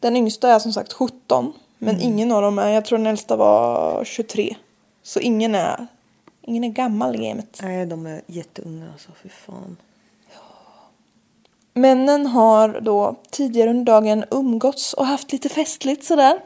[0.00, 3.36] Den yngsta är som sagt 17 men ingen av dem är, jag tror den äldsta
[3.36, 4.56] var 23.
[5.02, 5.86] Så ingen är,
[6.46, 7.60] ingen är gammal i gamet.
[7.62, 9.76] Nej, de är jätteunga alltså, fy fan.
[11.74, 16.40] Männen har då tidigare under dagen umgåtts och haft lite festligt sådär.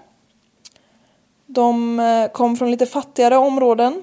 [1.47, 4.03] De eh, kom från lite fattigare områden.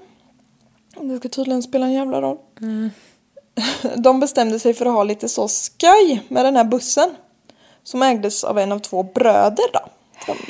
[1.01, 2.37] Det ska tydligen spela en jävla roll.
[3.95, 7.09] De bestämde sig för att ha lite så skoj med den här bussen.
[7.83, 9.79] Som ägdes av en av två bröder då.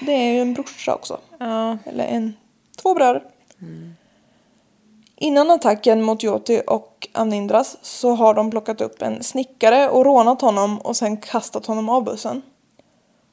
[0.05, 1.19] Det är ju en brorsa också.
[1.37, 1.77] Ja.
[1.85, 2.33] Eller en,
[2.75, 3.23] två bröder.
[5.19, 10.41] Innan attacken mot Joti och Amnindras så har de plockat upp en snickare och rånat
[10.41, 12.41] honom och sen kastat honom av bussen.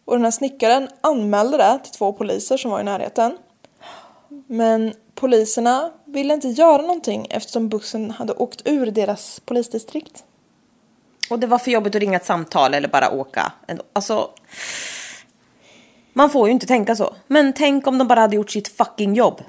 [0.04, 3.38] Och den här snickaren anmälde det till två poliser som var i närheten.
[4.46, 10.24] Men poliserna ville inte göra någonting eftersom bussen hade åkt ur deras polisdistrikt.
[11.30, 13.52] Och det var för jobbigt att ringa ett samtal eller bara åka.
[13.92, 14.30] Alltså...
[16.12, 17.14] Man får ju inte tänka så.
[17.26, 19.42] Men tänk om de bara hade gjort sitt fucking jobb.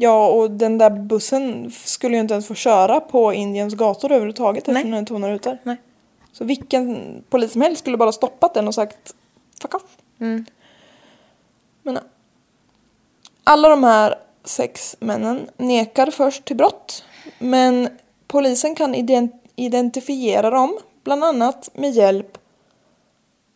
[0.00, 4.66] Ja, och den där bussen skulle ju inte ens få köra på Indiens gator överhuvudtaget
[4.66, 4.72] Nej.
[4.76, 5.58] eftersom den är 200 rutor.
[5.62, 5.76] Nej.
[6.32, 6.98] Så vilken
[7.30, 9.14] polis som helst skulle bara stoppat den och sagt
[9.62, 9.82] fuck off.
[11.82, 12.00] Men ja.
[13.44, 17.04] Alla de här sex männen nekar först till brott.
[17.38, 17.88] Men
[18.26, 22.38] polisen kan ident- identifiera dem bland annat med hjälp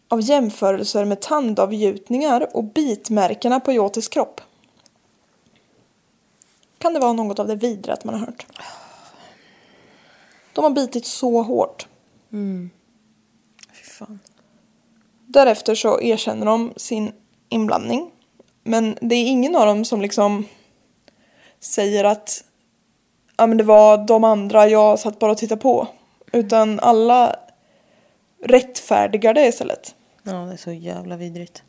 [0.09, 4.40] av jämförelser med tandavgjutningar och bitmärkena på Jotis kropp.
[6.82, 8.46] Kan det vara något av det vidret man har hört?
[10.52, 11.86] De har bitit så hårt.
[13.72, 14.18] Fy fan.
[15.26, 17.12] Därefter så erkänner de sin
[17.48, 18.10] inblandning.
[18.62, 20.44] Men det är ingen av dem som liksom
[21.60, 22.44] säger att
[23.36, 25.86] ja, men det var de andra, jag satt bara och tittade på.
[26.32, 27.36] Utan alla
[28.44, 29.94] rättfärdigar det istället.
[30.22, 31.62] Ja, det är så jävla vidrigt.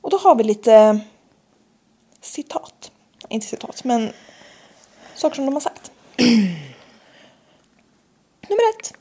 [0.00, 1.00] Och då har vi lite
[2.20, 2.90] citat.
[3.28, 4.12] Inte citat, men
[5.22, 5.92] saker som de har sagt.
[8.48, 8.94] Nummer ett.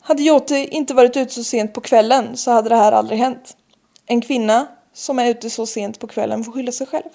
[0.00, 3.56] Hade Joti inte varit ute så sent på kvällen så hade det här aldrig hänt.
[4.06, 7.08] En kvinna som är ute så sent på kvällen får skylla sig själv.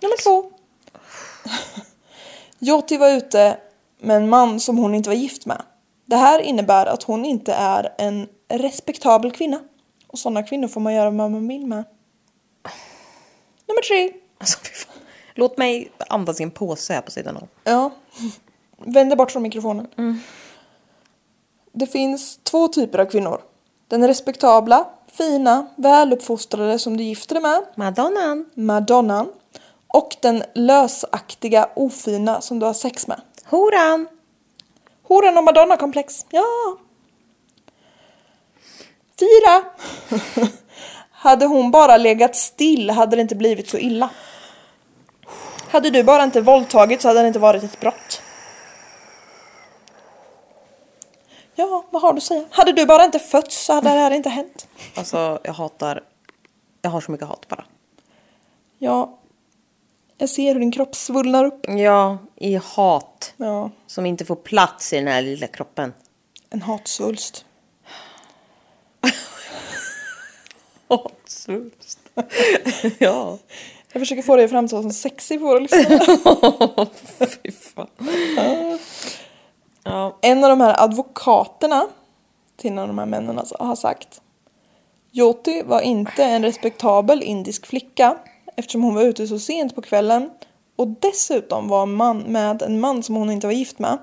[0.00, 0.50] Nummer två.
[2.58, 3.56] Joti var ute
[3.98, 5.62] med en man som hon inte var gift med.
[6.06, 9.60] Det här innebär att hon inte är en respektabel kvinna.
[10.06, 11.84] Och sådana kvinnor får man göra vad man vill med.
[13.66, 14.12] Nummer tre.
[14.38, 14.97] Alltså, fy fan.
[15.38, 17.48] Låt mig andas i en påse här på sidan om.
[17.64, 17.90] Ja.
[18.78, 19.86] Vänd dig bort från mikrofonen.
[21.72, 23.40] Det finns två typer av kvinnor.
[23.88, 28.50] Den respektabla, fina, väluppfostrade som du gifter dig med, Madonnan.
[28.54, 29.28] madonnan.
[29.86, 33.20] Och den lösaktiga, ofina som du har sex med.
[33.44, 34.08] Horan.
[35.02, 36.26] Horan och madonna-komplex.
[36.30, 36.76] Ja.
[39.18, 39.64] Fyra.
[41.10, 44.10] hade hon bara legat still hade det inte blivit så illa.
[45.70, 48.22] Hade du bara inte våldtagit så hade det inte varit ett brott.
[51.54, 52.44] Ja, vad har du att säga?
[52.50, 54.68] Hade du bara inte fötts så hade det här inte hänt.
[54.94, 56.02] Alltså, jag hatar...
[56.82, 57.64] Jag har så mycket hat bara.
[58.78, 59.18] Ja,
[60.18, 61.64] jag ser hur din kropp svullnar upp.
[61.68, 63.34] Ja, i hat.
[63.36, 65.94] Ja, Som inte får plats i den här lilla kroppen.
[66.50, 67.44] en hatsvulst.
[70.88, 71.98] Hatsvulst.
[72.98, 73.38] ja.
[73.92, 76.86] Jag försöker få dig att framstå som sexig för våra lyssnare.
[77.42, 77.86] Fy fan.
[79.84, 80.18] Ja.
[80.20, 81.86] En av de här advokaterna
[82.56, 84.20] till en av de här männen alltså, har sagt
[85.10, 88.18] Joti var inte en respektabel indisk flicka
[88.56, 90.30] eftersom hon var ute så sent på kvällen
[90.76, 93.98] och dessutom var man med en man som hon inte var gift med.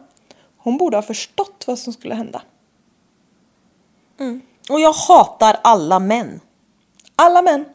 [0.58, 2.42] Hon borde ha förstått vad som skulle hända.
[4.70, 6.40] Och jag hatar alla män.
[7.16, 7.66] Alla män.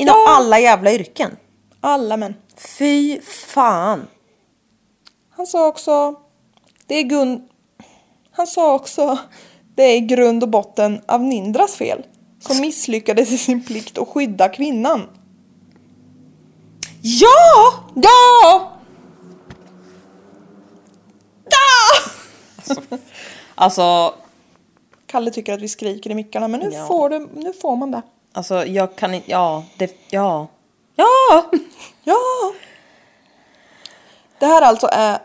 [0.00, 0.30] Inom Ja.
[0.36, 1.36] alla jävla yrken.
[1.80, 2.34] Alla män.
[2.78, 4.06] Fy fan.
[5.30, 6.14] Han sa också
[6.86, 7.48] det är Gun...
[8.32, 9.18] Han sa också
[9.74, 12.06] det är i grund och botten av Nindras fel
[12.40, 15.08] som misslyckades i sin plikt att skydda kvinnan.
[17.02, 17.74] Ja!
[17.94, 18.72] Ja!
[21.44, 22.10] Ja!
[23.54, 24.14] Alltså,
[25.06, 26.86] Kalle tycker att vi skriker i mickarna men nu, Ja.
[26.86, 28.02] får, du, nu får man det.
[28.32, 29.30] Alltså jag kan inte...
[29.30, 29.96] Ja, det...
[30.10, 30.46] Ja.
[30.96, 31.44] Ja!
[32.04, 32.16] Ja!
[34.38, 35.18] Det här alltså är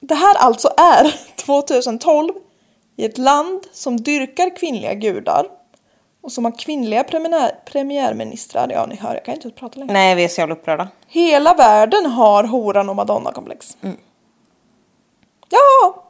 [0.00, 2.32] Det här alltså är 2012
[2.96, 5.46] i ett land som dyrkar kvinnliga gudar
[6.22, 8.68] och som har kvinnliga premiär, premiärministrar.
[8.70, 9.92] Ja, ni hör, jag kan inte prata längre.
[9.92, 10.88] Nej, vi är så jävla upprörda.
[11.06, 13.76] Hela världen har horan och madonna-komplex.
[13.82, 13.96] Mm.
[15.48, 16.04] Ja!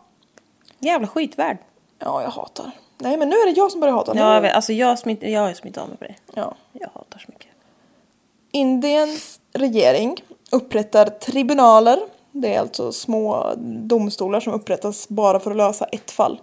[0.79, 1.59] Jävla skitvärld.
[1.99, 2.71] Ja, jag hatar.
[3.05, 4.13] Nej, men nu är det jag som börjar hata.
[4.13, 6.15] Nu- Ja, jag, vet, alltså jag, smitt, jag är smittad av mig på det.
[6.35, 6.55] ja.
[6.73, 7.47] Jag hatar så mycket.
[8.51, 10.17] Indiens regering
[10.51, 11.99] upprättar tribunaler.
[12.33, 16.41] Det är alltså små domstolar som upprättas bara för att lösa ett fall.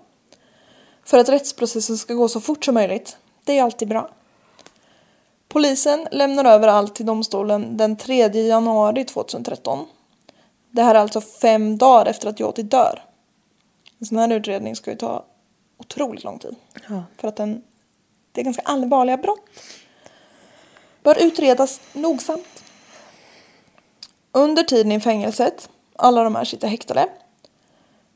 [1.06, 3.18] För att rättsprocessen ska gå så fort som möjligt.
[3.46, 4.10] Det är alltid bra.
[5.48, 9.86] Polisen lämnar över allt till domstolen den 3 januari 2013.
[10.72, 13.04] Det här är alltså fem dagar efter att Jyoti dör.
[14.00, 15.26] En sån här utredning ska ju ta
[15.82, 16.56] otroligt lång tid.
[16.90, 17.04] Ja.
[17.18, 17.64] För att den,
[18.32, 19.50] det är ganska allvarliga brott.
[21.04, 22.64] bör utredas nogsamt.
[24.32, 27.10] Under tiden i fängelset, alla de här sitter häktade,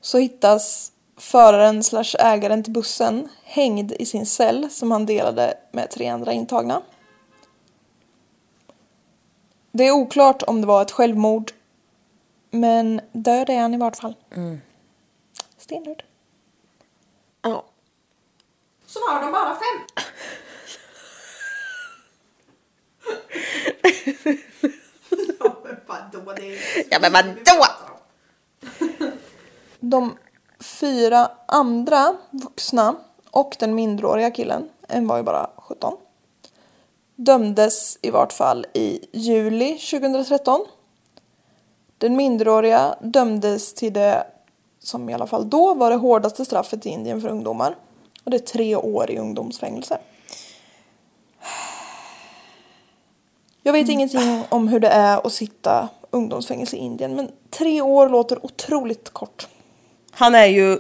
[0.02, 5.90] så hittas föraren slash ägaren till bussen hängd i sin cell som han delade med
[5.90, 6.82] tre andra intagna.
[9.72, 11.52] Det är oklart om det var ett självmord,
[12.52, 14.16] men död är han i vart fall.
[15.58, 16.04] Stendöd.
[17.46, 17.66] Ja.
[18.86, 20.06] Så var de bara fem.
[26.90, 27.66] Ja men vadå?
[29.80, 30.18] De
[30.60, 32.96] fyra andra vuxna
[33.32, 35.98] och den minderåriga killen, en var ju bara 17,
[37.16, 40.66] dömdes i vart fall i juli 2013.
[41.98, 44.28] Den minderåriga dömdes till det
[44.86, 47.76] som i alla fall då var det hårdaste straffet i Indien för ungdomar.
[48.24, 50.00] Och det är tre år i ungdomsfängelse.
[53.64, 58.10] Jag vet ingenting om hur det är att sitta ungdomsfängelse i Indien men tre år
[58.10, 59.48] låter otroligt kort.
[60.12, 60.78] Han är ju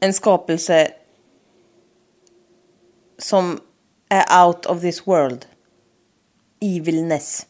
[0.00, 0.92] en skapelse
[3.18, 3.60] som
[4.08, 5.46] är out of this world.
[6.60, 7.46] Evilness.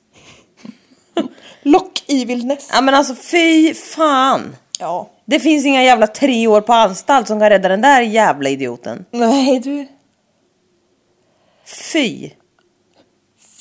[1.62, 2.68] Lock evilness.
[2.72, 4.56] Ja men alltså fy fan.
[4.78, 5.08] Ja.
[5.24, 9.04] Det finns inga jävla tre år på anstalt som kan rädda den där jävla idioten.
[9.10, 9.86] Nej du.
[11.92, 12.30] Fy.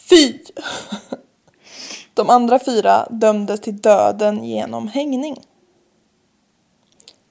[0.10, 0.40] Fy!
[2.14, 5.36] De andra fyra dömdes till döden genom hängning.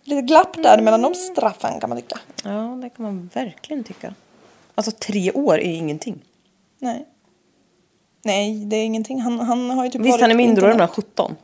[0.04, 2.18] Lite glapp där mellan de straffen kan man tycka.
[2.44, 4.14] Ja det kan man verkligen tycka.
[4.74, 6.24] Alltså tre år är ingenting.
[6.78, 7.06] Nej.
[8.22, 9.20] Nej, det är ingenting.
[9.20, 10.76] Han, han har ju typ Visst han är internet.
[10.76, 11.36] men 17.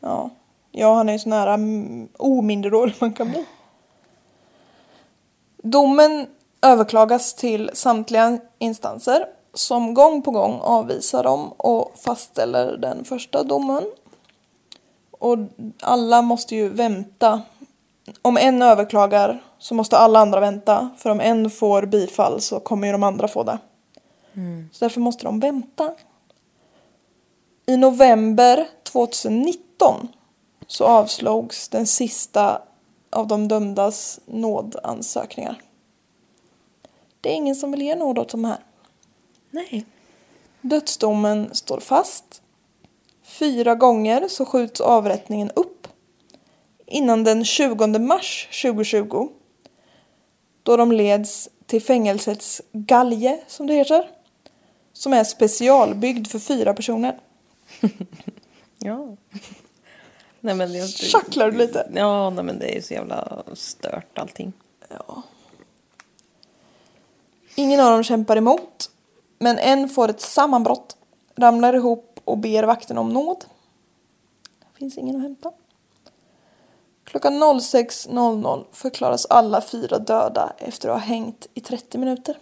[0.00, 0.30] Ja.
[0.72, 3.44] Ja, han är ju så nära mm, ominderårig man kan bli.
[5.62, 6.26] Domen
[6.62, 13.84] överklagas till samtliga instanser som gång på gång avvisar dem och fastställer den första domen.
[15.10, 15.38] Och
[15.82, 17.42] alla måste ju vänta.
[18.22, 20.90] Om en överklagar så måste alla andra vänta.
[20.96, 23.58] För om en får bifall så kommer ju de andra få det.
[24.72, 25.94] Så därför måste de vänta.
[27.66, 30.08] I november 2019
[30.68, 32.62] så avslogs den sista
[33.10, 35.62] av de dömdas nådansökningar.
[37.20, 38.58] Det är ingen som vill ge nåd åt de här.
[39.50, 39.86] Nej.
[40.60, 42.42] Dödsdomen står fast.
[43.22, 45.88] Fyra gånger så skjuts avrättningen upp.
[46.86, 49.28] Innan den 20 mars 2020.
[50.62, 54.10] Då de leds till fängelsets galge, som det heter.
[54.92, 57.20] Som är specialbyggd för fyra personer.
[58.80, 59.16] Ja.
[60.40, 60.88] Nej men det...
[60.88, 61.88] Tjacklar du lite?
[61.94, 64.52] Ja nej, men det är ju så jävla stört allting.
[64.88, 65.22] Ja.
[67.54, 68.90] Ingen av dem kämpar emot.
[69.38, 70.96] Men en får ett sammanbrott,
[71.36, 73.44] ramlar ihop och ber vakten om nåd.
[74.60, 75.52] Det finns ingen att hämta.
[77.04, 82.38] Klockan 06.00 förklaras alla fyra döda efter att ha hängt i 30 minuter.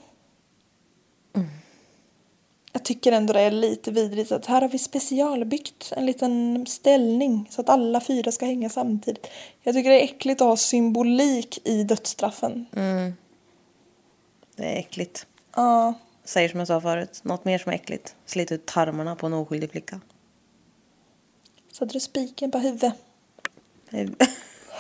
[2.77, 7.49] Jag tycker ändå det är lite vidrigt att här har vi specialbyggt en liten ställning
[7.51, 9.27] så att alla fyra ska hänga samtidigt.
[9.63, 12.67] Jag tycker det är äckligt att ha symbolik i dödsstraffen.
[14.57, 15.27] Det är äckligt.
[15.55, 18.15] Ja, Säger som jag sa förut, något mer som är äckligt.
[18.27, 20.01] Slit ut tarmarna på en oskyldig flicka.
[21.73, 22.95] satte du spiken på huvudet.
[23.91, 24.15] Nu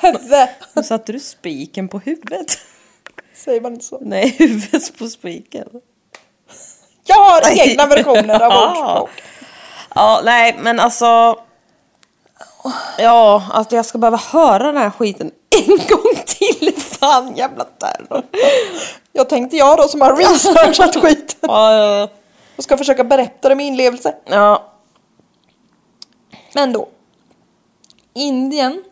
[0.00, 0.84] Huvud!
[0.84, 2.58] satte du spiken på huvudet.
[3.34, 3.98] Säger man inte så?
[4.00, 5.68] Nej, huvudet på spiken.
[7.06, 8.70] Jag har egna versioner av Ja.
[8.70, 9.10] ordspråk.
[9.94, 11.38] Ja, nej, men alltså...
[12.98, 15.30] Ja, alltså jag ska behöva höra den här skiten
[15.68, 16.74] en gång till.
[17.00, 18.22] Fan, jävla terror.
[19.12, 22.08] Jag tänkte jag då som har researchat skiten Ja, ja,
[22.56, 24.14] och ska försöka berätta det med inlevelse.
[24.24, 24.62] ja.
[26.54, 26.88] Men då.
[28.14, 28.84] Indien.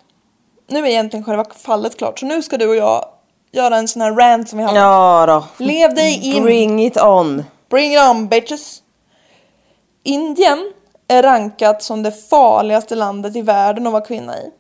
[0.69, 3.05] Nu är egentligen själva fallet klart så nu ska du och jag
[3.53, 4.79] göra en sån här rant som vi hade.
[4.81, 5.65] Ja då.
[5.65, 6.43] Lev dig in.
[6.43, 7.45] Bring it on.
[7.75, 8.83] Bring it on bitches!
[10.03, 10.73] Indien
[11.09, 14.51] är rankat som det farligaste landet i världen att vara kvinna i.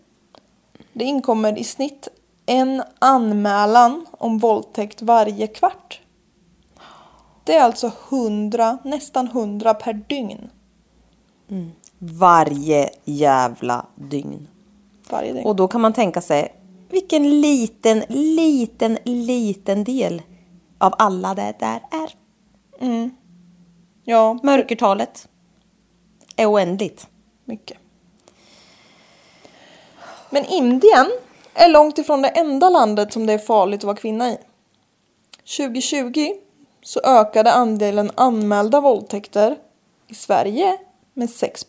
[0.92, 2.08] Det inkommer i snitt
[2.46, 6.00] en anmälan om våldtäkt varje kvart.
[7.44, 10.50] Det är alltså 100, nästan 100 per dygn.
[11.98, 14.48] Varje jävla dygn.
[15.10, 15.46] Varje dygn.
[15.46, 16.54] Och då kan man tänka sig
[16.90, 20.22] vilken liten, liten, liten del
[20.78, 22.23] av alla det där är.
[24.04, 25.28] Ja, Mörkertalet
[26.36, 27.08] är oändligt.
[27.44, 27.78] mycket.
[30.30, 31.06] Men Indien
[31.54, 34.38] är långt ifrån det enda landet som det är farligt att vara kvinna i.
[35.56, 36.32] 2020
[36.82, 39.56] så ökade andelen anmälda våldtäkter
[40.08, 40.78] i Sverige
[41.14, 41.66] med 6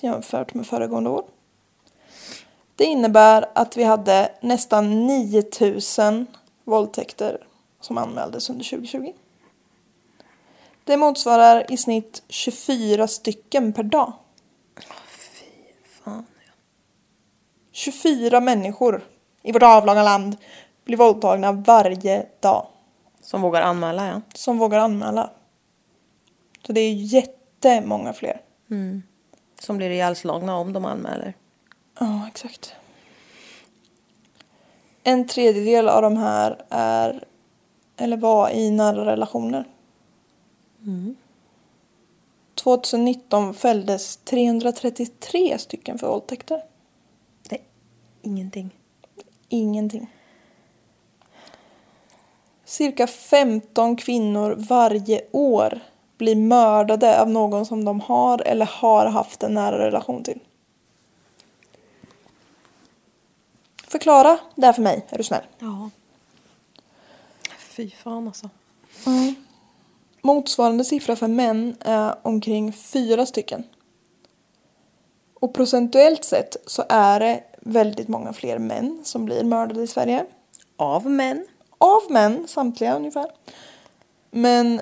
[0.00, 1.24] jämfört med föregående år.
[2.76, 6.26] Det innebär att vi hade nästan 9000
[6.64, 7.46] våldtäkter
[7.80, 9.12] som anmäldes under 2020.
[10.86, 14.12] Det motsvarar i snitt 24 stycken per dag.
[16.04, 16.26] Fan.
[17.72, 19.04] 24 människor
[19.42, 20.36] i vårt avlånga land
[20.84, 22.66] blir våldtagna varje dag.
[23.20, 24.20] Som vågar anmäla ja.
[24.34, 25.30] Som vågar anmäla.
[26.66, 28.40] Så det är jättemånga fler.
[29.60, 31.34] Som blir ihjälslagna om de anmäler.
[32.00, 32.74] Ja, exakt.
[35.02, 37.24] En tredjedel av de här är
[37.96, 39.64] eller var i nära relationer.
[42.54, 46.64] 2019 fälldes 333 stycken för våldtäkter.
[47.50, 47.64] Nej,
[48.22, 48.70] ingenting.
[49.48, 50.10] Ingenting.
[52.64, 55.80] Cirka 15 kvinnor varje år
[56.18, 60.40] blir mördade av någon som de har eller har haft en nära relation till.
[63.88, 65.44] Förklara det här för mig, är du snäll.
[65.58, 65.90] Ja.
[67.58, 68.50] Fy fan alltså.
[70.26, 73.64] Motsvarande siffra för män är omkring fyra stycken.
[75.34, 80.26] Och procentuellt sett så är det väldigt många fler män som blir mördade i Sverige.
[80.76, 81.46] Av män.
[81.78, 83.26] Av män, samtliga ungefär.
[84.30, 84.80] Men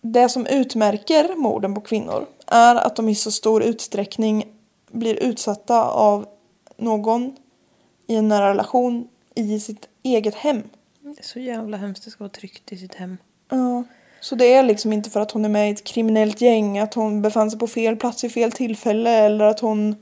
[0.00, 4.46] det som utmärker morden på kvinnor är att de i så stor utsträckning
[4.90, 6.26] blir utsatta av
[6.76, 7.36] någon
[8.06, 10.62] i en nära relation i sitt eget hem.
[11.00, 12.04] Det är så jävla hemskt.
[12.04, 13.16] Det ska vara tryggt i sitt hem.
[13.48, 13.84] Ja.
[14.22, 16.94] Så det är liksom inte för att hon är med i ett kriminellt gäng, att
[16.94, 19.96] hon befann sig på fel plats vid fel tillfälle eller att hon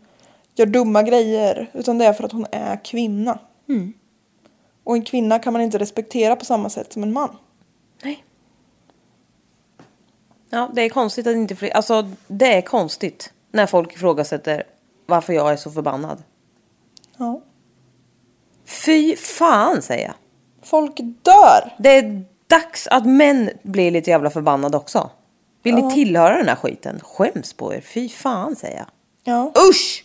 [0.55, 1.71] gör dumma grejer.
[1.73, 3.39] Utan det är för att hon är kvinna.
[4.85, 7.37] Och en kvinna kan man inte respektera på samma sätt som en man.
[8.03, 8.25] Nej.
[10.51, 11.71] Ja, det är konstigt att inte fler...
[11.71, 14.63] Alltså, det är konstigt när folk ifrågasätter
[15.07, 16.23] varför jag är så förbannad.
[17.17, 17.43] Ja.
[18.65, 20.15] Fy fan, säger jag.
[20.63, 21.75] Folk dör!
[21.79, 25.11] Det är dags att män blir lite jävla förbannade också.
[25.63, 27.01] Vill ni tillhöra den här skiten?
[27.03, 27.81] Skäms på er.
[27.81, 28.87] Fy fan, säger jag.
[29.25, 29.53] Ja.
[29.71, 30.05] Usch!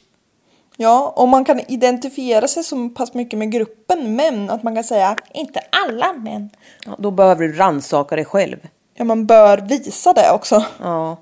[0.77, 4.83] ja, och man kan identifiera sig så pass mycket med gruppen män att man kan
[4.83, 6.49] säga inte alla män.
[6.85, 8.67] Ja, då behöver du rannsaka dig själv.
[8.93, 10.65] Ja, man bör visa det också.
[10.79, 11.17] Ja.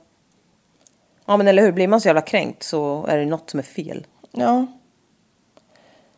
[1.25, 1.71] Ja, men eller hur?
[1.71, 4.05] Blir man så jävla kränkt så är det något som är fel.
[4.31, 4.65] Ja.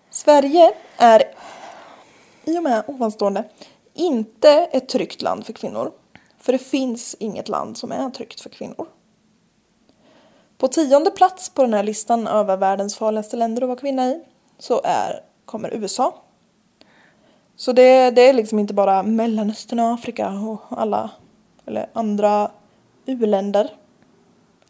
[0.10, 1.24] Sverige är
[2.46, 3.44] i och med ovanstående
[3.96, 5.92] inte ett tryggt land för kvinnor.
[6.40, 8.88] För det finns inget land som är tryggt för kvinnor.
[10.58, 14.24] På tionde plats på den här listan över världens farligaste länder att vara kvinna i
[14.60, 16.22] så är, kommer USA.
[17.56, 21.12] Så det, det är liksom inte bara Mellanöstern och Afrika och alla
[21.66, 22.52] eller andra
[23.06, 23.70] u-länder.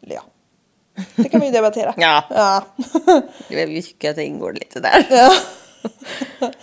[0.02, 0.22] Eller ja,
[1.16, 1.94] det kan vi ju debattera.
[1.98, 2.24] Ja.
[2.30, 2.64] ja.
[3.50, 5.06] Vi tycker att det ingår lite där.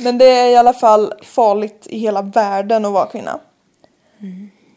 [0.00, 3.40] Men det är i alla fall farligt i hela världen att vara kvinna.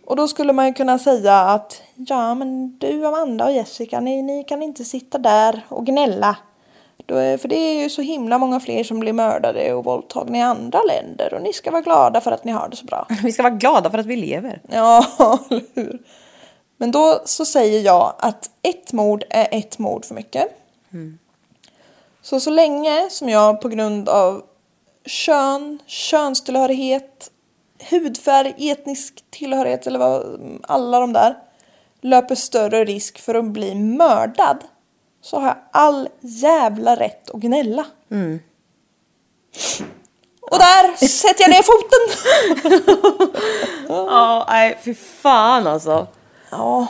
[0.06, 4.22] Och då skulle man ju kunna säga att ja men du Amanda och Jessica ni,
[4.22, 6.38] ni kan inte sitta där och gnälla.
[7.08, 10.42] Är, för det är ju så himla många fler som blir mördade och våldtagna i
[10.42, 13.08] andra länder och ni ska vara glada för att ni har det så bra.
[13.24, 14.62] Vi ska vara glada för att vi lever.
[14.70, 15.06] Ja,
[15.50, 16.00] eller hur?
[16.78, 20.48] Men då så säger jag att ett mord är ett mord för mycket.
[22.22, 24.44] Så så länge som jag på grund av
[25.06, 27.32] kön, könstillhörighet,
[27.90, 31.38] hudfärg, etnisk tillhörighet eller vad, alla de där
[32.02, 34.58] löper större risk för att bli mördad
[35.22, 37.86] så har jag all jävla rätt att gnälla.
[40.42, 42.00] Och där sätter jag ner foten!
[43.88, 46.08] Ja, nej fy fan alltså.
[46.50, 46.88] Ja.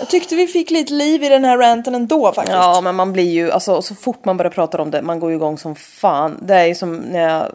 [0.00, 2.56] Jag tyckte vi fick lite liv i den här ranten ändå faktiskt.
[2.56, 5.30] Ja, men man blir ju, alltså så fort man börjar prata om det, man går
[5.30, 6.38] ju igång som fan.
[6.42, 7.52] Det är ju som när jag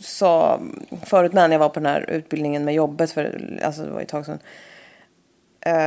[0.00, 0.60] sa
[1.04, 4.04] förut när jag var på den här utbildningen med jobbet, för alltså det var ju
[4.04, 4.38] ett tag sedan.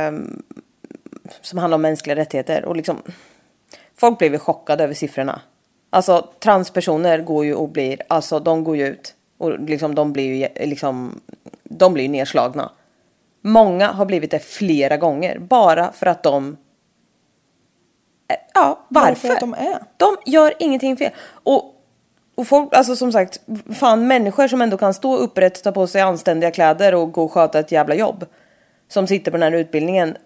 [0.08, 0.42] Um,
[1.40, 3.02] som handlar om mänskliga rättigheter och liksom
[3.96, 5.40] folk blev ju chockade över siffrorna.
[5.90, 10.34] Alltså transpersoner går ju och blir, alltså de går ju ut och liksom de blir
[10.34, 11.20] ju liksom,
[11.64, 12.70] de blir ju nedslagna.
[13.42, 16.56] Många har blivit det flera gånger bara för att de
[18.54, 19.28] Ja, Bara varför?
[19.28, 19.78] för att de är.
[19.96, 21.10] De gör ingenting fel.
[21.30, 21.74] Och,
[22.36, 23.40] och folk, alltså som sagt,
[23.74, 27.32] fan människor som ändå kan stå upprätt, ta på sig anständiga kläder och gå och
[27.32, 28.26] sköta ett jävla jobb.
[28.88, 30.16] Som sitter på den här utbildningen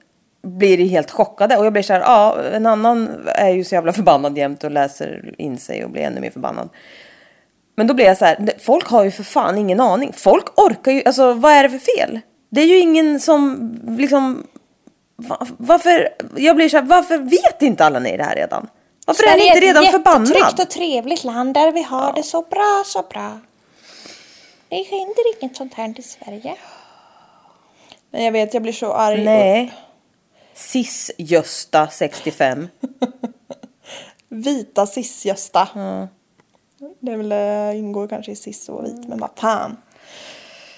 [0.43, 3.93] blir helt chockade och jag blir så här, ja en annan är ju så jävla
[3.93, 6.69] förbannad jämt och läser in sig och blir ännu mer förbannad.
[7.77, 10.13] Men då blir jag så här, folk har ju för fan ingen aning.
[10.13, 12.21] Folk orkar ju, alltså vad är det för fel?
[12.55, 14.47] Det är ju ingen som liksom,
[15.17, 18.69] va, varför, jag blir så här, varför vet inte alla ni det här redan?
[19.07, 20.29] Varför är ni inte redan ett förbannad?
[20.29, 23.41] jättetryggt och trevligt land där vi har det så bra, så bra.
[24.69, 26.57] Det händer inget sånt här i Sverige.
[28.11, 29.25] Men jag vet, jag blir så arg.
[29.25, 29.73] Nej.
[30.55, 32.69] Cis-Gösta 65.
[34.29, 35.69] Vita cis-Gösta.
[37.01, 39.77] Det är väl, eh, ingår kanske i cis och vit, men vad fan.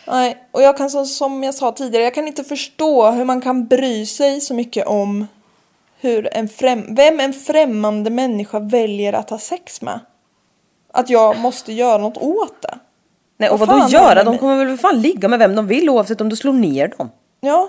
[0.07, 3.41] Nej, och jag kan som, som jag sa tidigare, jag kan inte förstå hur man
[3.41, 5.27] kan bry sig så mycket om
[6.01, 10.01] hur en främ, vem en främmande människa väljer att ha sex med.
[10.93, 12.79] Att jag måste göra något åt det.
[13.39, 14.25] Nej, och Vad vad fan då är det göra?
[14.25, 16.89] De kommer väl för fan ligga med vem de vill oavsett om du slår ner
[16.99, 17.11] dem.
[17.41, 17.69] Ja,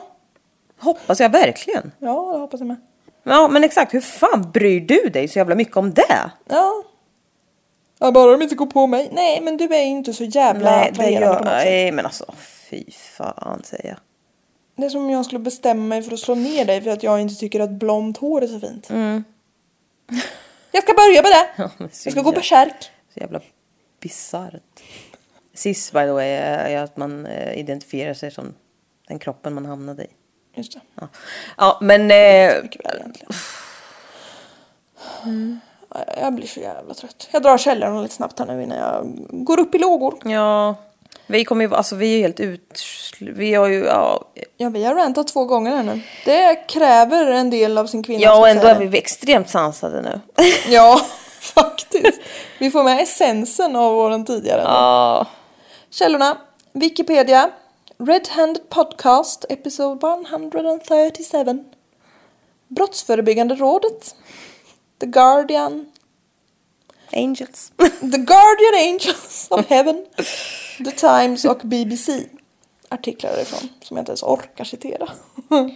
[0.80, 1.92] Hoppas jag verkligen.
[2.00, 2.78] ja, det hoppas jag med.
[3.24, 3.94] Ja, men exakt.
[3.94, 6.32] Hur fan bryr du dig så jävla mycket om det?
[6.50, 6.84] Ja.
[8.00, 9.10] Ja, bara de inte går på mig.
[9.12, 11.36] Nej, men du är inte så jävla Nej, det gör...
[11.36, 11.44] på.
[11.44, 12.34] Nej, men alltså
[12.70, 13.98] fy fan säger jag.
[14.76, 17.04] Det är som om jag skulle bestämma mig för att slå ner dig för att
[17.04, 18.88] jag inte tycker att blont hår är så fint.
[20.72, 21.48] Jag ska börja med det.
[21.58, 22.92] Ja, Jag ska gå jävla- bärsärk.
[23.14, 23.42] Så jävla
[24.00, 24.62] bisarrt.
[25.54, 28.54] Cis by the way är är att man eh, identifierar sig som
[29.08, 30.08] den kroppen man hamnade i.
[30.56, 30.80] Just det.
[30.96, 31.08] Ja,
[31.58, 32.02] ja men...
[32.12, 33.32] Eh, Mycket väl egentligen.
[35.24, 35.58] Ja,
[36.22, 37.28] Jag blir så jävla trött.
[37.32, 39.06] Jag drar källorna lite snabbt här nu innan jag
[39.46, 40.18] går upp i lågor.
[40.24, 40.76] ja,
[41.28, 41.76] vi kommer ju...
[41.76, 42.82] Alltså vi är helt ut...
[43.20, 43.86] Vi har ju...
[43.86, 44.26] Ja,
[44.58, 46.02] Ja, vi har rantat två gånger här nu.
[46.26, 48.24] Det kräver en del av sin kvinna.
[48.24, 50.20] ja och ändå är vi extremt sansade nu.
[50.70, 51.02] Ja,
[51.42, 52.22] faktiskt.
[52.60, 54.62] Vi får med essensen av våren tidigare.
[54.62, 55.26] Ja.
[55.90, 56.38] Källorna.
[56.74, 57.50] Wikipedia.
[58.00, 61.64] Red Handed Podcast, episode 137.
[62.68, 64.16] Brottsförebyggande rådet.
[65.00, 65.86] The Guardian.
[67.14, 67.72] Angels.
[68.00, 70.06] The Guardian Angels of Heaven.
[70.86, 72.24] The Times och BBC.
[72.90, 75.10] Artiklar därifrån som jag inte ens orkar citera.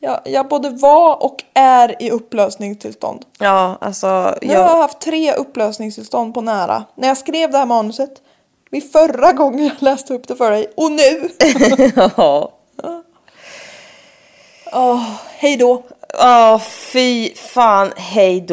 [0.00, 3.24] jag, jag både var och är i upplösningstillstånd.
[3.38, 4.06] Ja, alltså...
[4.42, 6.84] Nu har jag Jag, haft tre upplösningstillstånd på nära.
[6.94, 8.22] När jag skrev det här manuset.
[8.70, 10.72] Vid förra gången jag läste upp det för dig.
[10.76, 11.28] Och nu!
[12.16, 12.52] ja.
[14.72, 15.84] Åh, hej då.
[16.12, 17.92] Ja, fy fan.
[17.96, 18.46] Hej.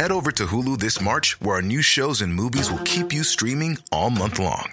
[0.00, 3.22] Head over to Hulu this March, where our new shows and movies will keep you
[3.22, 4.72] streaming all month long.